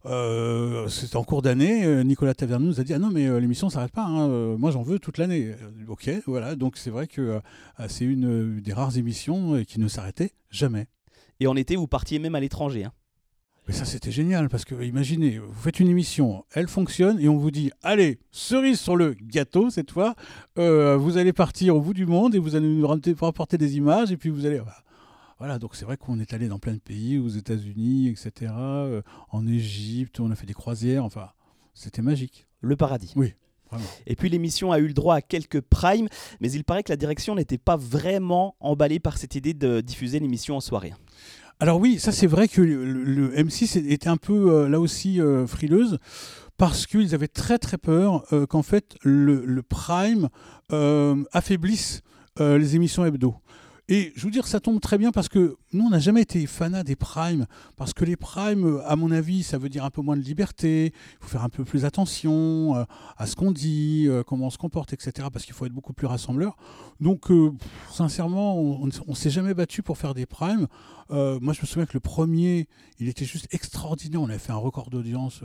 euh, 0.05 0.87
c'était 0.89 1.15
en 1.15 1.23
cours 1.23 1.41
d'année, 1.41 1.85
euh, 1.85 2.03
Nicolas 2.03 2.33
Taverneau 2.33 2.67
nous 2.67 2.79
a 2.79 2.83
dit 2.83 2.93
ah 2.93 2.99
non 2.99 3.09
mais 3.09 3.27
euh, 3.27 3.39
l'émission 3.39 3.69
s'arrête 3.69 3.91
pas. 3.91 4.03
hein, 4.03 4.29
euh, 4.29 4.57
moi 4.57 4.71
j'en 4.71 4.83
veux 4.83 4.99
toute 4.99 5.17
l'année. 5.17 5.55
Ok, 5.87 6.09
voilà. 6.27 6.55
Donc 6.55 6.77
c'est 6.77 6.89
vrai 6.89 7.07
que 7.07 7.39
c'est 7.87 8.05
une 8.05 8.59
des 8.59 8.73
rares 8.73 8.97
émissions 8.97 9.63
qui 9.65 9.79
ne 9.79 9.87
s'arrêtait 9.87 10.31
jamais. 10.49 10.87
Et 11.39 11.47
en 11.47 11.55
été, 11.55 11.75
vous 11.75 11.87
partiez 11.87 12.19
même 12.19 12.35
à 12.35 12.39
l'étranger. 12.39 12.85
hein. 12.85 12.91
Mais 13.67 13.73
ça, 13.73 13.85
c'était 13.85 14.11
génial 14.11 14.49
parce 14.49 14.65
que, 14.65 14.75
imaginez, 14.83 15.39
vous 15.39 15.53
faites 15.61 15.79
une 15.79 15.87
émission, 15.87 16.43
elle 16.53 16.67
fonctionne 16.67 17.17
et 17.21 17.29
on 17.29 17.37
vous 17.37 17.49
dit 17.49 17.71
Allez, 17.81 18.19
cerise 18.29 18.77
sur 18.77 18.97
le 18.97 19.13
gâteau 19.13 19.69
cette 19.69 19.91
fois, 19.91 20.15
euh, 20.59 20.97
vous 20.97 21.17
allez 21.17 21.31
partir 21.31 21.77
au 21.77 21.79
bout 21.79 21.93
du 21.93 22.05
monde 22.05 22.35
et 22.35 22.39
vous 22.39 22.55
allez 22.57 22.67
nous 22.67 22.85
rapporter 23.21 23.57
des 23.57 23.77
images 23.77 24.11
et 24.11 24.17
puis 24.17 24.29
vous 24.29 24.45
allez. 24.45 24.61
Voilà, 25.43 25.59
donc 25.59 25.75
c'est 25.75 25.83
vrai 25.83 25.97
qu'on 25.97 26.21
est 26.21 26.31
allé 26.31 26.47
dans 26.47 26.57
plein 26.57 26.71
de 26.71 26.79
pays, 26.79 27.17
aux 27.17 27.27
États-Unis, 27.27 28.07
etc., 28.07 28.53
euh, 28.55 29.01
en 29.29 29.45
Égypte, 29.45 30.21
on 30.21 30.31
a 30.31 30.35
fait 30.35 30.45
des 30.45 30.53
croisières, 30.53 31.03
enfin, 31.03 31.31
c'était 31.73 32.01
magique. 32.01 32.47
Le 32.61 32.77
paradis. 32.77 33.11
Oui, 33.17 33.33
vraiment. 33.69 33.83
Et 34.07 34.15
puis 34.15 34.29
l'émission 34.29 34.71
a 34.71 34.79
eu 34.79 34.87
le 34.87 34.93
droit 34.93 35.15
à 35.15 35.21
quelques 35.21 35.59
primes, 35.59 36.07
mais 36.39 36.49
il 36.49 36.63
paraît 36.63 36.81
que 36.81 36.93
la 36.93 36.95
direction 36.95 37.35
n'était 37.35 37.57
pas 37.57 37.75
vraiment 37.75 38.55
emballée 38.61 39.01
par 39.01 39.17
cette 39.17 39.35
idée 39.35 39.53
de 39.53 39.81
diffuser 39.81 40.21
l'émission 40.21 40.55
en 40.55 40.61
soirée. 40.61 40.93
Alors 41.59 41.77
oui, 41.77 41.99
ça 41.99 42.13
c'est 42.13 42.25
vrai 42.27 42.47
que 42.47 42.61
le, 42.61 43.03
le 43.03 43.35
M6 43.35 43.85
était 43.91 44.07
un 44.07 44.15
peu 44.15 44.49
euh, 44.49 44.69
là 44.69 44.79
aussi 44.79 45.19
euh, 45.19 45.45
frileuse 45.45 45.97
parce 46.55 46.87
qu'ils 46.87 47.13
avaient 47.13 47.27
très 47.27 47.59
très 47.59 47.77
peur 47.77 48.23
euh, 48.31 48.45
qu'en 48.45 48.63
fait 48.63 48.95
le, 49.03 49.43
le 49.45 49.61
prime 49.61 50.29
affaiblisse 51.33 52.01
les 52.39 52.75
émissions 52.75 53.05
hebdo. 53.05 53.35
Et 53.89 54.13
je 54.15 54.23
veux 54.23 54.31
dire, 54.31 54.47
ça 54.47 54.61
tombe 54.61 54.79
très 54.79 54.97
bien 54.97 55.11
parce 55.11 55.27
que 55.27 55.57
nous, 55.73 55.85
on 55.85 55.89
n'a 55.89 55.99
jamais 55.99 56.21
été 56.21 56.45
fanat 56.45 56.83
des 56.83 56.95
primes. 56.95 57.45
Parce 57.75 57.93
que 57.93 58.05
les 58.05 58.15
primes, 58.15 58.81
à 58.85 58.95
mon 58.95 59.11
avis, 59.11 59.43
ça 59.43 59.57
veut 59.57 59.67
dire 59.67 59.83
un 59.83 59.89
peu 59.89 60.01
moins 60.01 60.15
de 60.15 60.21
liberté. 60.21 60.93
Il 60.95 61.17
faut 61.19 61.27
faire 61.27 61.43
un 61.43 61.49
peu 61.49 61.65
plus 61.65 61.83
attention 61.83 62.77
euh, 62.77 62.83
à 63.17 63.27
ce 63.27 63.35
qu'on 63.35 63.51
dit, 63.51 64.05
euh, 64.07 64.23
comment 64.23 64.47
on 64.47 64.49
se 64.49 64.57
comporte, 64.57 64.93
etc. 64.93 65.27
Parce 65.31 65.43
qu'il 65.43 65.53
faut 65.53 65.65
être 65.65 65.73
beaucoup 65.73 65.91
plus 65.91 66.07
rassembleur. 66.07 66.55
Donc, 67.01 67.29
euh, 67.29 67.51
sincèrement, 67.91 68.57
on 68.57 68.85
ne 68.85 69.15
s'est 69.15 69.29
jamais 69.29 69.53
battu 69.53 69.83
pour 69.83 69.97
faire 69.97 70.13
des 70.13 70.25
primes. 70.25 70.67
Moi, 71.09 71.53
je 71.53 71.61
me 71.61 71.67
souviens 71.67 71.85
que 71.85 71.93
le 71.93 71.99
premier, 71.99 72.67
il 72.97 73.07
était 73.07 73.25
juste 73.25 73.47
extraordinaire. 73.51 74.19
On 74.21 74.29
avait 74.29 74.39
fait 74.39 74.51
un 74.51 74.55
record 74.55 74.89
d'audience 74.89 75.41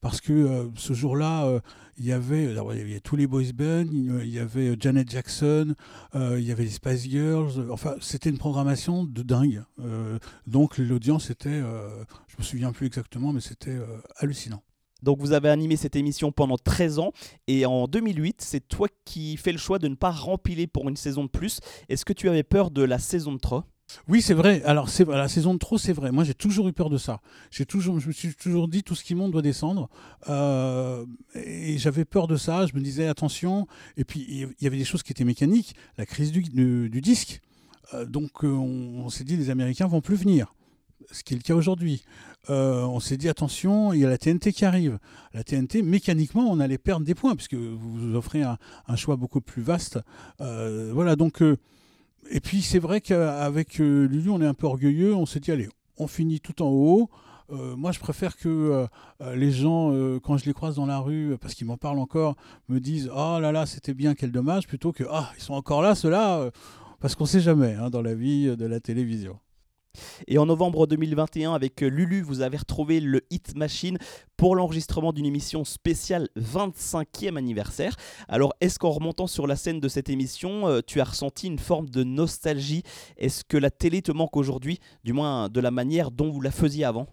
parce 0.00 0.18
que 0.22 0.70
ce 0.76 0.94
jour-là, 0.94 1.60
il 1.98 2.06
y 2.06 2.12
avait, 2.12 2.44
il 2.44 2.54
y 2.54 2.58
avait 2.58 3.00
tous 3.00 3.16
les 3.16 3.26
boys 3.26 3.52
bands, 3.52 3.84
il 3.92 4.30
y 4.30 4.38
avait 4.38 4.76
Janet 4.80 5.10
Jackson, 5.10 5.74
il 6.14 6.40
y 6.40 6.50
avait 6.50 6.64
les 6.64 6.70
Spice 6.70 7.06
Girls. 7.06 7.70
Enfin, 7.82 7.96
c'était 8.02 8.28
une 8.28 8.36
programmation 8.36 9.04
de 9.04 9.22
dingue. 9.22 9.62
Euh, 9.78 10.18
donc, 10.46 10.76
l'audience 10.76 11.30
était, 11.30 11.48
euh, 11.48 12.04
je 12.28 12.36
me 12.38 12.42
souviens 12.42 12.72
plus 12.72 12.86
exactement, 12.86 13.32
mais 13.32 13.40
c'était 13.40 13.70
euh, 13.70 13.86
hallucinant. 14.16 14.62
Donc 15.02 15.18
vous 15.18 15.32
avez 15.32 15.48
animé 15.48 15.76
cette 15.76 15.96
émission 15.96 16.30
pendant 16.30 16.58
13 16.58 16.98
ans 16.98 17.12
et 17.46 17.64
en 17.64 17.86
2008, 17.86 18.42
c'est 18.42 18.60
toi 18.68 18.86
qui 19.06 19.38
fais 19.38 19.50
le 19.50 19.56
choix 19.56 19.78
de 19.78 19.88
ne 19.88 19.94
pas 19.94 20.10
rempiler 20.10 20.66
pour 20.66 20.90
une 20.90 20.96
saison 20.96 21.24
de 21.24 21.30
plus. 21.30 21.60
Est-ce 21.88 22.04
que 22.04 22.12
tu 22.12 22.28
avais 22.28 22.42
peur 22.42 22.70
de 22.70 22.82
la 22.82 22.98
saison 22.98 23.32
de 23.32 23.38
trop? 23.38 23.62
Oui, 24.08 24.20
c'est 24.20 24.34
vrai. 24.34 24.62
Alors, 24.64 24.90
c'est 24.90 25.08
la 25.08 25.26
saison 25.28 25.54
de 25.54 25.58
trop, 25.58 25.78
c'est 25.78 25.94
vrai. 25.94 26.12
Moi, 26.12 26.24
j'ai 26.24 26.34
toujours 26.34 26.68
eu 26.68 26.74
peur 26.74 26.90
de 26.90 26.98
ça. 26.98 27.22
J'ai 27.50 27.64
toujours, 27.64 27.98
je 27.98 28.08
me 28.08 28.12
suis 28.12 28.34
toujours 28.34 28.68
dit, 28.68 28.82
tout 28.82 28.94
ce 28.94 29.02
qui 29.02 29.14
monte 29.14 29.32
doit 29.32 29.40
descendre. 29.40 29.88
Euh, 30.28 31.06
et 31.34 31.78
j'avais 31.78 32.04
peur 32.04 32.26
de 32.28 32.36
ça. 32.36 32.66
Je 32.66 32.74
me 32.74 32.80
disais, 32.80 33.06
attention. 33.08 33.66
Et 33.96 34.04
puis, 34.04 34.26
il 34.28 34.54
y 34.60 34.66
avait 34.66 34.76
des 34.78 34.84
choses 34.84 35.02
qui 35.02 35.12
étaient 35.12 35.24
mécaniques. 35.24 35.74
La 35.96 36.04
crise 36.04 36.30
du, 36.30 36.42
du- 36.42 36.90
du 36.90 37.00
disque. 37.00 37.40
Euh, 37.94 38.04
donc, 38.04 38.44
euh, 38.44 38.48
on, 38.48 39.08
s'est 39.10 39.24
dit, 39.24 39.36
les 39.36 39.50
Américains 39.50 39.86
vont 39.86 40.00
plus 40.00 40.16
venir. 40.16 40.54
Ce 41.10 41.24
qui 41.24 41.34
est 41.34 41.36
le 41.36 41.42
cas 41.42 41.54
aujourd'hui. 41.54 42.04
Euh, 42.48 42.82
on 42.84 43.00
s'est 43.00 43.16
dit, 43.16 43.28
attention, 43.28 43.92
il 43.92 44.00
y 44.00 44.04
a 44.04 44.08
la 44.08 44.18
TNT 44.18 44.52
qui 44.52 44.64
arrive. 44.64 44.98
La 45.34 45.42
TNT, 45.42 45.82
mécaniquement, 45.82 46.50
on 46.50 46.60
allait 46.60 46.78
perdre 46.78 47.04
des 47.04 47.14
points, 47.14 47.34
puisque 47.34 47.54
vous 47.54 47.78
vous 47.78 48.14
offrez 48.14 48.42
un, 48.42 48.58
choix 48.96 49.16
beaucoup 49.16 49.40
plus 49.40 49.62
vaste. 49.62 49.98
Voilà, 50.38 51.16
donc... 51.16 51.42
et 52.30 52.40
puis 52.40 52.62
c'est 52.62 52.78
vrai 52.78 53.00
qu'avec 53.00 53.78
Lulu, 53.78 54.30
on 54.30 54.40
est 54.40 54.46
un 54.46 54.54
peu 54.54 54.66
orgueilleux. 54.66 55.14
On 55.14 55.26
s'est 55.26 55.40
dit, 55.40 55.50
allez, 55.50 55.68
on 55.96 56.06
finit 56.06 56.40
tout 56.40 56.62
en 56.62 56.68
haut. 56.68 57.10
Moi, 57.50 57.90
je 57.90 57.98
préfère 57.98 58.36
que 58.36 58.86
les 59.34 59.50
gens, 59.50 59.90
quand 60.20 60.36
je 60.36 60.44
les 60.44 60.52
croise 60.52 60.76
dans 60.76 60.86
la 60.86 60.98
rue, 60.98 61.36
parce 61.40 61.54
qu'ils 61.54 61.66
m'en 61.66 61.76
parlent 61.76 61.98
encore, 61.98 62.36
me 62.68 62.78
disent 62.78 63.10
Oh 63.12 63.38
là 63.40 63.52
là, 63.52 63.66
c'était 63.66 63.94
bien, 63.94 64.14
quel 64.14 64.30
dommage, 64.30 64.68
plutôt 64.68 64.92
que 64.92 65.04
Ah, 65.10 65.30
ils 65.36 65.42
sont 65.42 65.54
encore 65.54 65.82
là, 65.82 65.94
ceux-là, 65.94 66.50
parce 67.00 67.14
qu'on 67.14 67.26
sait 67.26 67.40
jamais 67.40 67.74
hein, 67.74 67.90
dans 67.90 68.02
la 68.02 68.14
vie 68.14 68.56
de 68.56 68.66
la 68.66 68.80
télévision. 68.80 69.38
Et 70.28 70.38
en 70.38 70.46
novembre 70.46 70.86
2021, 70.86 71.52
avec 71.52 71.80
Lulu, 71.80 72.22
vous 72.22 72.42
avez 72.42 72.56
retrouvé 72.56 73.00
le 73.00 73.22
Hit 73.30 73.56
Machine 73.56 73.98
pour 74.36 74.54
l'enregistrement 74.54 75.12
d'une 75.12 75.26
émission 75.26 75.64
spéciale 75.64 76.28
25e 76.36 77.36
anniversaire. 77.36 77.96
Alors, 78.28 78.54
est-ce 78.60 78.78
qu'en 78.78 78.90
remontant 78.90 79.26
sur 79.26 79.46
la 79.46 79.56
scène 79.56 79.80
de 79.80 79.88
cette 79.88 80.08
émission, 80.08 80.68
euh, 80.68 80.80
tu 80.86 81.00
as 81.00 81.04
ressenti 81.04 81.48
une 81.48 81.58
forme 81.58 81.88
de 81.88 82.04
nostalgie? 82.04 82.82
Est-ce 83.16 83.44
que 83.44 83.56
la 83.56 83.70
télé 83.70 84.02
te 84.02 84.12
manque 84.12 84.36
aujourd'hui, 84.36 84.78
du 85.04 85.12
moins 85.12 85.48
de 85.48 85.60
la 85.60 85.70
manière 85.70 86.10
dont 86.10 86.30
vous 86.30 86.40
la 86.40 86.52
faisiez 86.52 86.84
avant? 86.84 87.06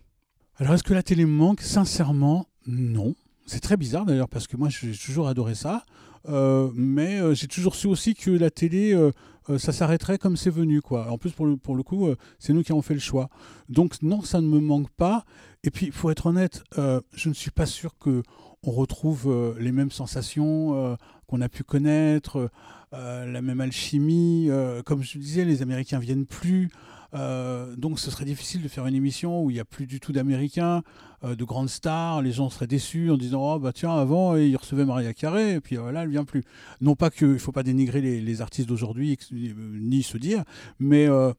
Alors, 0.57 0.73
est-ce 0.73 0.83
que 0.83 0.93
la 0.93 1.03
télé 1.03 1.25
me 1.25 1.31
manque? 1.31 1.61
Sincèrement, 1.61 2.45
non. 2.67 3.15
C'est 3.45 3.61
très 3.61 3.77
bizarre 3.77 4.05
d'ailleurs, 4.05 4.29
parce 4.29 4.45
que 4.45 4.57
moi, 4.57 4.69
j'ai 4.69 4.91
toujours 4.91 5.27
adoré 5.27 5.55
ça. 5.55 5.83
Euh, 6.27 6.69
mais 6.73 7.19
euh, 7.19 7.33
j'ai 7.33 7.47
toujours 7.47 7.75
su 7.75 7.87
aussi 7.87 8.13
que 8.13 8.31
la 8.31 8.49
télé, 8.49 8.93
euh, 8.93 9.11
ça 9.57 9.71
s'arrêterait 9.71 10.17
comme 10.17 10.37
c'est 10.37 10.49
venu. 10.49 10.81
Quoi. 10.81 11.09
En 11.09 11.17
plus, 11.17 11.31
pour 11.31 11.45
le, 11.45 11.57
pour 11.57 11.75
le 11.75 11.83
coup, 11.83 12.09
c'est 12.39 12.53
nous 12.53 12.63
qui 12.63 12.71
avons 12.71 12.81
fait 12.81 12.93
le 12.93 12.99
choix. 12.99 13.29
Donc, 13.69 14.01
non, 14.01 14.21
ça 14.21 14.41
ne 14.41 14.47
me 14.47 14.59
manque 14.59 14.89
pas. 14.91 15.23
Et 15.63 15.71
puis, 15.71 15.87
il 15.87 15.91
faut 15.91 16.09
être 16.09 16.27
honnête, 16.27 16.63
je 16.75 17.29
ne 17.29 17.33
suis 17.33 17.51
pas 17.51 17.65
sûr 17.65 17.97
que 17.97 18.23
on 18.63 18.71
retrouve 18.71 19.55
les 19.59 19.71
mêmes 19.71 19.91
sensations 19.91 20.97
qu'on 21.27 21.41
a 21.41 21.47
pu 21.47 21.63
connaître, 21.63 22.49
la 22.91 23.41
même 23.41 23.61
alchimie. 23.61 24.49
comme 24.85 25.01
je 25.01 25.17
disais, 25.17 25.45
les 25.45 25.61
Américains 25.61 25.99
viennent 25.99 26.25
plus. 26.25 26.69
Euh, 27.13 27.75
donc 27.75 27.99
ce 27.99 28.11
serait 28.11 28.25
difficile 28.25 28.61
de 28.61 28.67
faire 28.67 28.85
une 28.85 28.95
émission 28.95 29.43
où 29.43 29.49
il 29.49 29.53
n'y 29.53 29.59
a 29.59 29.65
plus 29.65 29.87
du 29.87 29.99
tout 29.99 30.11
d'Américains, 30.11 30.83
euh, 31.23 31.35
de 31.35 31.43
grandes 31.43 31.69
stars. 31.69 32.21
Les 32.21 32.31
gens 32.31 32.49
seraient 32.49 32.67
déçus 32.67 33.09
en 33.11 33.17
disant 33.17 33.55
oh, 33.55 33.59
bah 33.59 33.71
tiens 33.73 33.95
avant 33.95 34.35
ils 34.35 34.57
recevaient 34.57 34.85
Maria 34.85 35.13
Carré 35.13 35.53
et 35.53 35.61
puis 35.61 35.77
voilà 35.77 36.03
elle 36.03 36.09
vient 36.09 36.25
plus. 36.25 36.43
Non 36.81 36.95
pas 36.95 37.09
qu'il 37.09 37.33
ne 37.33 37.37
faut 37.37 37.51
pas 37.53 37.63
dénigrer 37.63 38.01
les, 38.01 38.19
les 38.19 38.41
artistes 38.41 38.67
d'aujourd'hui 38.67 39.17
euh, 39.31 39.53
ni 39.79 40.03
se 40.03 40.17
dire, 40.17 40.43
mais 40.79 41.07
euh, 41.07 41.31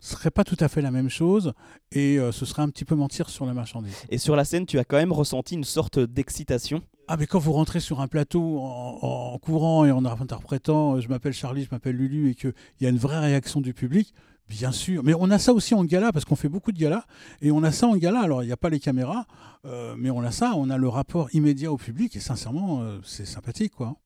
ce 0.00 0.16
serait 0.16 0.32
pas 0.32 0.42
tout 0.42 0.56
à 0.58 0.68
fait 0.68 0.82
la 0.82 0.90
même 0.90 1.08
chose 1.08 1.52
et 1.92 2.18
euh, 2.18 2.32
ce 2.32 2.44
serait 2.44 2.62
un 2.62 2.68
petit 2.68 2.84
peu 2.84 2.96
mentir 2.96 3.30
sur 3.30 3.46
la 3.46 3.54
marchandise. 3.54 3.94
Et 4.08 4.18
sur 4.18 4.34
la 4.34 4.44
scène, 4.44 4.66
tu 4.66 4.78
as 4.80 4.84
quand 4.84 4.96
même 4.96 5.12
ressenti 5.12 5.54
une 5.54 5.62
sorte 5.62 6.00
d'excitation? 6.00 6.82
Ah 7.06 7.16
mais 7.16 7.26
quand 7.26 7.38
vous 7.38 7.52
rentrez 7.52 7.78
sur 7.78 8.00
un 8.00 8.08
plateau 8.08 8.58
en, 8.58 8.98
en 9.00 9.38
courant 9.38 9.84
et 9.84 9.92
en 9.92 10.04
interprétant 10.04 10.96
euh, 10.96 11.00
je 11.00 11.08
m'appelle 11.08 11.32
Charlie, 11.32 11.62
je 11.64 11.68
m'appelle 11.70 11.96
Lulu 11.96 12.30
et 12.30 12.34
qu'il 12.34 12.52
y 12.80 12.86
a 12.86 12.88
une 12.88 12.98
vraie 12.98 13.20
réaction 13.20 13.60
du 13.60 13.74
public, 13.74 14.12
bien 14.48 14.72
sûr. 14.72 15.02
Mais 15.04 15.14
on 15.14 15.30
a 15.30 15.38
ça 15.38 15.52
aussi 15.52 15.74
en 15.74 15.84
gala 15.84 16.12
parce 16.12 16.24
qu'on 16.24 16.36
fait 16.36 16.48
beaucoup 16.48 16.72
de 16.72 16.78
galas 16.78 17.04
et 17.40 17.50
on 17.50 17.62
a 17.62 17.72
ça 17.72 17.86
en 17.86 17.96
gala. 17.96 18.20
Alors 18.20 18.42
il 18.42 18.46
n'y 18.46 18.52
a 18.52 18.56
pas 18.56 18.70
les 18.70 18.80
caméras, 18.80 19.26
euh, 19.64 19.94
mais 19.96 20.10
on 20.10 20.20
a 20.20 20.30
ça, 20.30 20.52
on 20.56 20.70
a 20.70 20.76
le 20.76 20.88
rapport 20.88 21.28
immédiat 21.34 21.72
au 21.72 21.76
public 21.76 22.16
et 22.16 22.20
sincèrement 22.20 22.82
euh, 22.82 22.98
c'est 23.04 23.26
sympathique 23.26 23.72
quoi. 23.74 23.96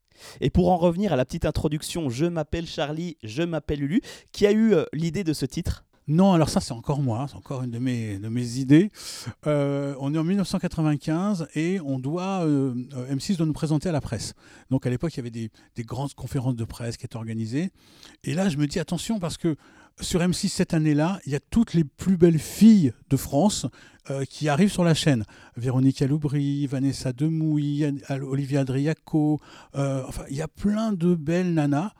Et 0.40 0.48
pour 0.48 0.70
en 0.70 0.76
revenir 0.78 1.12
à 1.12 1.16
la 1.16 1.24
petite 1.26 1.44
introduction, 1.44 2.08
je 2.08 2.24
m'appelle 2.24 2.66
Charlie, 2.66 3.18
je 3.22 3.42
m'appelle 3.42 3.80
Lulu, 3.80 4.00
qui 4.32 4.46
a 4.46 4.52
eu 4.52 4.72
euh, 4.72 4.84
l'idée 4.94 5.24
de 5.24 5.34
ce 5.34 5.44
titre? 5.44 5.84
Non, 6.08 6.34
alors 6.34 6.48
ça 6.48 6.60
c'est 6.60 6.72
encore 6.72 7.02
moi, 7.02 7.26
c'est 7.28 7.36
encore 7.36 7.62
une 7.62 7.72
de 7.72 7.80
mes, 7.80 8.18
de 8.18 8.28
mes 8.28 8.58
idées. 8.58 8.90
Euh, 9.48 9.96
on 9.98 10.14
est 10.14 10.18
en 10.18 10.22
1995 10.22 11.48
et 11.56 11.80
on 11.80 11.98
doit, 11.98 12.44
euh, 12.44 12.74
euh, 12.94 13.14
M6 13.14 13.36
doit 13.36 13.46
nous 13.46 13.52
présenter 13.52 13.88
à 13.88 13.92
la 13.92 14.00
presse. 14.00 14.34
Donc 14.70 14.86
à 14.86 14.90
l'époque 14.90 15.14
il 15.14 15.16
y 15.16 15.20
avait 15.20 15.30
des, 15.30 15.50
des 15.74 15.82
grandes 15.82 16.14
conférences 16.14 16.54
de 16.54 16.64
presse 16.64 16.96
qui 16.96 17.06
étaient 17.06 17.16
organisées. 17.16 17.70
Et 18.22 18.34
là 18.34 18.48
je 18.48 18.56
me 18.56 18.68
dis 18.68 18.78
attention 18.78 19.18
parce 19.18 19.36
que 19.36 19.56
sur 20.00 20.20
M6 20.20 20.48
cette 20.48 20.74
année-là, 20.74 21.20
il 21.26 21.32
y 21.32 21.36
a 21.36 21.40
toutes 21.50 21.74
les 21.74 21.84
plus 21.84 22.16
belles 22.16 22.38
filles 22.38 22.92
de 23.08 23.16
France 23.16 23.66
euh, 24.10 24.24
qui 24.24 24.48
arrivent 24.48 24.70
sur 24.70 24.84
la 24.84 24.94
chaîne. 24.94 25.24
Véronique 25.56 26.02
Aloubry, 26.02 26.66
Vanessa 26.66 27.12
Demouy, 27.12 27.84
Olivia 28.10 28.60
Adriaco, 28.60 29.40
euh, 29.74 30.02
enfin 30.06 30.24
il 30.30 30.36
y 30.36 30.42
a 30.42 30.48
plein 30.48 30.92
de 30.92 31.14
belles 31.14 31.54
nanas. 31.54 31.92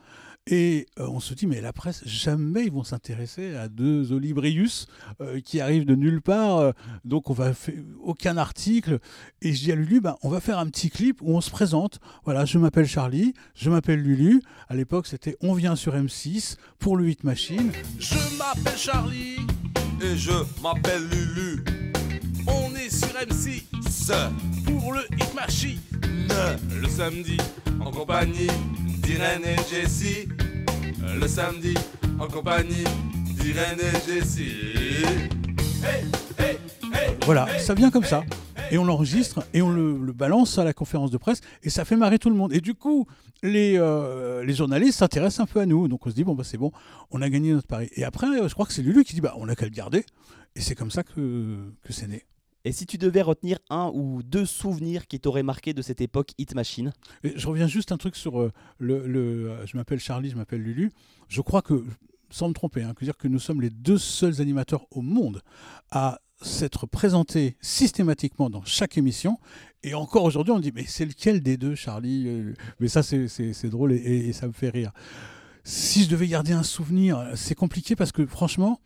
Et 0.48 0.86
euh, 1.00 1.08
on 1.08 1.18
se 1.18 1.34
dit, 1.34 1.46
mais 1.48 1.60
la 1.60 1.72
presse, 1.72 2.02
jamais 2.06 2.64
ils 2.66 2.72
vont 2.72 2.84
s'intéresser 2.84 3.56
à 3.56 3.68
deux 3.68 4.12
Olibrius 4.12 4.86
euh, 5.20 5.40
qui 5.40 5.60
arrivent 5.60 5.84
de 5.84 5.96
nulle 5.96 6.22
part. 6.22 6.58
euh, 6.58 6.72
donc 7.04 7.30
on 7.30 7.32
va 7.32 7.52
faire 7.52 7.74
aucun 8.02 8.36
article. 8.36 9.00
Et 9.42 9.52
je 9.52 9.64
dis 9.64 9.72
à 9.72 9.74
Lulu, 9.74 10.00
bah, 10.00 10.16
on 10.22 10.28
va 10.28 10.40
faire 10.40 10.60
un 10.60 10.66
petit 10.66 10.88
clip 10.88 11.20
où 11.20 11.30
on 11.36 11.40
se 11.40 11.50
présente. 11.50 11.98
Voilà, 12.24 12.44
je 12.44 12.58
m'appelle 12.58 12.86
Charlie, 12.86 13.34
je 13.56 13.70
m'appelle 13.70 14.00
Lulu. 14.00 14.40
À 14.68 14.76
l'époque, 14.76 15.08
c'était 15.08 15.36
On 15.40 15.52
vient 15.54 15.74
sur 15.74 15.96
M6 15.96 16.56
pour 16.78 16.96
le 16.96 17.04
8 17.06 17.24
Machine. 17.24 17.72
Je 17.98 18.14
m'appelle 18.38 18.78
Charlie 18.78 19.36
et 20.00 20.16
je 20.16 20.32
m'appelle 20.62 21.02
Lulu. 21.08 21.64
On 22.46 22.72
est 22.76 22.90
sur 22.90 23.08
M6 23.08 23.64
pour 24.64 24.92
le 24.92 25.00
Hit 25.12 25.34
Machine. 25.34 25.80
Le 26.80 26.88
samedi 26.88 27.36
en 27.80 27.90
compagnie 27.90 28.46
d'Irène 29.06 29.44
et 29.44 29.56
Jessie. 29.72 30.28
Le 31.20 31.28
samedi 31.28 31.74
en 32.18 32.26
compagnie 32.26 32.82
d'Irène 33.38 33.78
et 33.78 34.12
Jessie. 34.12 35.04
Hey, 35.84 36.04
hey, 36.38 36.58
hey, 36.92 37.16
Voilà, 37.24 37.46
hey, 37.54 37.60
ça 37.60 37.74
vient 37.74 37.92
comme 37.92 38.02
hey, 38.02 38.10
ça. 38.10 38.24
Et 38.72 38.78
on 38.78 38.84
l'enregistre 38.84 39.46
et 39.54 39.62
on 39.62 39.70
le, 39.70 39.96
le 39.96 40.12
balance 40.12 40.58
à 40.58 40.64
la 40.64 40.72
conférence 40.72 41.12
de 41.12 41.18
presse 41.18 41.40
et 41.62 41.70
ça 41.70 41.84
fait 41.84 41.94
marrer 41.94 42.18
tout 42.18 42.30
le 42.30 42.34
monde. 42.36 42.52
Et 42.52 42.60
du 42.60 42.74
coup, 42.74 43.06
les, 43.44 43.78
euh, 43.78 44.44
les 44.44 44.54
journalistes 44.54 44.98
s'intéressent 44.98 45.40
un 45.40 45.46
peu 45.46 45.60
à 45.60 45.66
nous. 45.66 45.86
Donc 45.86 46.04
on 46.04 46.10
se 46.10 46.14
dit, 46.16 46.24
bon, 46.24 46.34
bah, 46.34 46.42
c'est 46.42 46.58
bon, 46.58 46.72
on 47.12 47.22
a 47.22 47.30
gagné 47.30 47.52
notre 47.52 47.68
pari. 47.68 47.88
Et 47.94 48.02
après, 48.02 48.26
euh, 48.26 48.48
je 48.48 48.54
crois 48.54 48.66
que 48.66 48.72
c'est 48.72 48.82
Lulu 48.82 49.04
qui 49.04 49.14
dit, 49.14 49.20
bah, 49.20 49.34
on 49.36 49.48
a 49.48 49.54
qu'à 49.54 49.66
le 49.66 49.70
garder. 49.70 50.04
Et 50.56 50.60
c'est 50.60 50.74
comme 50.74 50.90
ça 50.90 51.04
que, 51.04 51.70
que 51.84 51.92
c'est 51.92 52.08
né. 52.08 52.24
Et 52.66 52.72
si 52.72 52.84
tu 52.84 52.98
devais 52.98 53.22
retenir 53.22 53.58
un 53.70 53.92
ou 53.94 54.24
deux 54.24 54.44
souvenirs 54.44 55.06
qui 55.06 55.20
t'auraient 55.20 55.44
marqué 55.44 55.72
de 55.72 55.82
cette 55.82 56.00
époque 56.00 56.32
Hit 56.36 56.52
Machine 56.56 56.92
je 57.22 57.46
reviens 57.46 57.68
juste 57.68 57.92
un 57.92 57.96
truc 57.96 58.16
sur 58.16 58.40
euh, 58.40 58.52
le, 58.80 59.06
le, 59.06 59.50
euh, 59.52 59.66
je 59.66 59.76
m'appelle 59.76 60.00
Charlie, 60.00 60.30
je 60.30 60.36
m'appelle 60.36 60.62
Lulu. 60.62 60.90
Je 61.28 61.40
crois 61.42 61.62
que, 61.62 61.84
sans 62.28 62.48
me 62.48 62.54
tromper, 62.54 62.82
hein, 62.82 62.92
que 62.92 63.04
dire 63.04 63.16
que 63.16 63.28
nous 63.28 63.38
sommes 63.38 63.60
les 63.60 63.70
deux 63.70 63.98
seuls 63.98 64.40
animateurs 64.40 64.84
au 64.90 65.00
monde 65.00 65.42
à 65.92 66.18
s'être 66.42 66.86
présentés 66.86 67.56
systématiquement 67.60 68.50
dans 68.50 68.64
chaque 68.64 68.98
émission. 68.98 69.38
Et 69.84 69.94
encore 69.94 70.24
aujourd'hui, 70.24 70.52
on 70.52 70.58
dit 70.58 70.72
mais 70.74 70.86
c'est 70.88 71.06
lequel 71.06 71.44
des 71.44 71.56
deux, 71.56 71.76
Charlie 71.76 72.24
Euh, 72.26 72.52
Mais 72.80 72.88
ça, 72.88 73.04
c'est- 73.04 73.66
drôle 73.68 73.92
et 73.92 74.32
ça 74.32 74.48
me 74.48 74.52
fait 74.52 74.70
rire. 74.70 74.90
Si 75.62 76.02
je 76.02 76.08
devais 76.10 76.26
garder 76.26 76.52
un 76.52 76.64
souvenir, 76.64 77.28
c'est 77.36 77.54
compliqué 77.54 77.94
parce 77.94 78.10
que 78.10 78.26
franchement, 78.26 78.80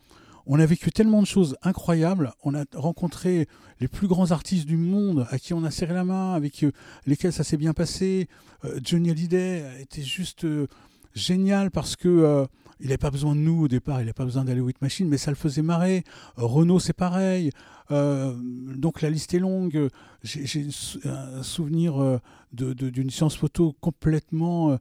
on 0.46 0.58
a 0.58 0.66
vécu 0.66 0.90
tellement 0.90 1.20
de 1.22 1.26
choses 1.26 1.56
incroyables. 1.62 2.32
On 2.42 2.54
a 2.54 2.64
rencontré 2.74 3.46
les 3.80 3.88
plus 3.88 4.08
grands 4.08 4.30
artistes 4.30 4.66
du 4.66 4.76
monde 4.76 5.26
à 5.30 5.38
qui 5.38 5.54
on 5.54 5.64
a 5.64 5.70
serré 5.70 5.94
la 5.94 6.04
main, 6.04 6.34
avec 6.34 6.64
euh, 6.64 6.72
lesquels 7.06 7.32
ça 7.32 7.44
s'est 7.44 7.56
bien 7.56 7.72
passé. 7.72 8.28
Euh, 8.64 8.80
Johnny 8.82 9.10
Hallyday 9.10 9.80
était 9.80 10.02
juste 10.02 10.44
euh, 10.44 10.66
génial 11.14 11.70
parce 11.70 11.96
que 11.96 12.46
il 12.82 12.86
n'avait 12.86 12.96
pas 12.96 13.10
besoin 13.10 13.34
de 13.34 13.40
nous 13.40 13.64
au 13.64 13.68
départ, 13.68 13.98
il 13.98 14.04
n'avait 14.04 14.14
pas 14.14 14.24
besoin 14.24 14.44
d'aller 14.44 14.60
au 14.60 14.70
Machine, 14.80 15.06
mais 15.06 15.18
ça 15.18 15.30
le 15.30 15.36
faisait 15.36 15.60
marrer. 15.60 16.02
Renault, 16.36 16.78
c'est 16.80 16.94
pareil. 16.94 17.50
Donc 17.90 19.02
la 19.02 19.10
liste 19.10 19.34
est 19.34 19.38
longue. 19.38 19.90
J'ai 20.22 20.66
un 20.66 20.70
sou- 20.70 21.00
un 21.04 21.42
souvenir 21.42 22.20
d'une 22.52 23.10
séance 23.10 23.36
photo 23.36 23.74
complètement 23.82 24.78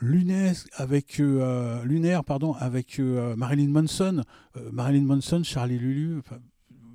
lunaire 0.00 0.54
avec, 0.74 1.20
euh, 1.20 1.84
lunaire 1.84 2.24
pardon, 2.24 2.54
avec 2.54 2.98
euh, 2.98 3.36
Marilyn 3.36 3.68
Manson. 3.68 4.22
Euh, 4.56 4.70
Marilyn 4.72 5.04
Manson, 5.04 5.42
Charlie 5.44 5.78
Lulu. 5.78 6.20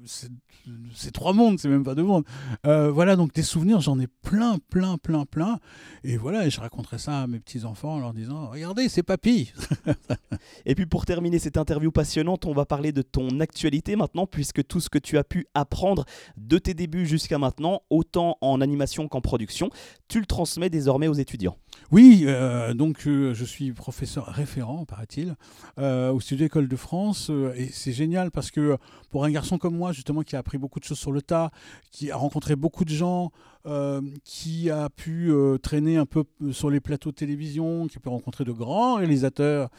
c'est 0.05 1.11
trois 1.11 1.33
mondes, 1.33 1.59
c'est 1.59 1.69
même 1.69 1.83
pas 1.83 1.95
deux 1.95 2.03
mondes. 2.03 2.25
Euh, 2.65 2.91
voilà, 2.91 3.15
donc 3.15 3.33
des 3.33 3.43
souvenirs, 3.43 3.81
j'en 3.81 3.99
ai 3.99 4.07
plein, 4.07 4.57
plein, 4.69 4.97
plein, 4.97 5.25
plein. 5.25 5.59
Et 6.03 6.17
voilà, 6.17 6.45
et 6.45 6.49
je 6.49 6.59
raconterai 6.59 6.97
ça 6.97 7.21
à 7.21 7.27
mes 7.27 7.39
petits-enfants 7.39 7.95
en 7.95 7.99
leur 7.99 8.13
disant 8.13 8.49
Regardez, 8.49 8.89
c'est 8.89 9.03
papy 9.03 9.53
Et 10.65 10.75
puis 10.75 10.85
pour 10.85 11.05
terminer 11.05 11.39
cette 11.39 11.57
interview 11.57 11.91
passionnante, 11.91 12.45
on 12.45 12.53
va 12.53 12.65
parler 12.65 12.91
de 12.91 13.01
ton 13.01 13.39
actualité 13.39 13.95
maintenant, 13.95 14.27
puisque 14.27 14.65
tout 14.65 14.79
ce 14.79 14.89
que 14.89 14.99
tu 14.99 15.17
as 15.17 15.23
pu 15.23 15.45
apprendre 15.53 16.05
de 16.37 16.57
tes 16.57 16.73
débuts 16.73 17.05
jusqu'à 17.05 17.37
maintenant, 17.37 17.81
autant 17.89 18.37
en 18.41 18.61
animation 18.61 19.07
qu'en 19.07 19.21
production, 19.21 19.69
tu 20.07 20.19
le 20.19 20.25
transmets 20.25 20.69
désormais 20.69 21.07
aux 21.07 21.13
étudiants. 21.13 21.57
Oui, 21.91 22.23
euh, 22.25 22.73
donc 22.73 23.07
euh, 23.07 23.33
je 23.33 23.45
suis 23.45 23.71
professeur 23.71 24.25
référent, 24.25 24.85
paraît-il, 24.85 25.35
euh, 25.77 26.11
au 26.11 26.19
Studio 26.19 26.45
École 26.47 26.67
de 26.67 26.75
France. 26.75 27.31
et 27.55 27.69
c'est 27.71 27.91
génial 27.91 28.31
parce 28.31 28.51
que 28.51 28.77
pour 29.11 29.23
un 29.23 29.31
garçon 29.31 29.57
comme 29.57 29.75
moi, 29.75 29.91
justement, 29.91 30.21
qui 30.23 30.35
a 30.35 30.39
appris 30.39 30.57
beaucoup 30.57 30.79
de 30.79 30.85
choses 30.85 30.99
sur 30.99 31.11
le 31.11 31.21
tas, 31.21 31.51
qui 31.91 32.11
a 32.11 32.15
rencontré 32.15 32.55
beaucoup 32.55 32.85
de 32.85 32.89
gens, 32.89 33.31
euh, 33.65 34.01
qui 34.23 34.69
a 34.69 34.89
pu 34.89 35.31
euh, 35.31 35.57
traîner 35.57 35.97
un 35.97 36.05
peu 36.05 36.23
sur 36.51 36.69
les 36.69 36.79
plateaux 36.79 37.11
de 37.11 37.15
télévision, 37.15 37.87
qui 37.87 37.97
a 37.97 38.01
pu 38.01 38.09
rencontrer 38.09 38.43
de 38.43 38.51
grands 38.51 38.95
réalisateurs, 38.95 39.69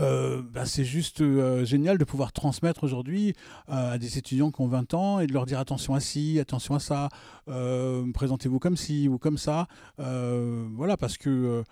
euh, 0.00 0.42
bah, 0.42 0.64
c'est 0.64 0.84
juste 0.84 1.20
euh, 1.20 1.64
génial 1.64 1.98
de 1.98 2.04
pouvoir 2.04 2.32
transmettre 2.32 2.84
aujourd'hui 2.84 3.34
euh, 3.68 3.94
à 3.94 3.98
des 3.98 4.18
étudiants 4.18 4.50
qui 4.50 4.60
ont 4.60 4.68
20 4.68 4.94
ans 4.94 5.20
et 5.20 5.26
de 5.26 5.32
leur 5.32 5.46
dire 5.46 5.58
attention 5.58 5.94
à 5.94 6.00
ci, 6.00 6.38
attention 6.40 6.74
à 6.74 6.80
ça, 6.80 7.08
euh, 7.48 8.10
présentez-vous 8.12 8.58
comme 8.58 8.76
ci 8.76 9.08
ou 9.08 9.18
comme 9.18 9.38
ça. 9.38 9.66
Euh, 9.98 10.66
voilà, 10.74 10.96
parce 10.96 11.18
que 11.18 11.28
euh, 11.28 11.62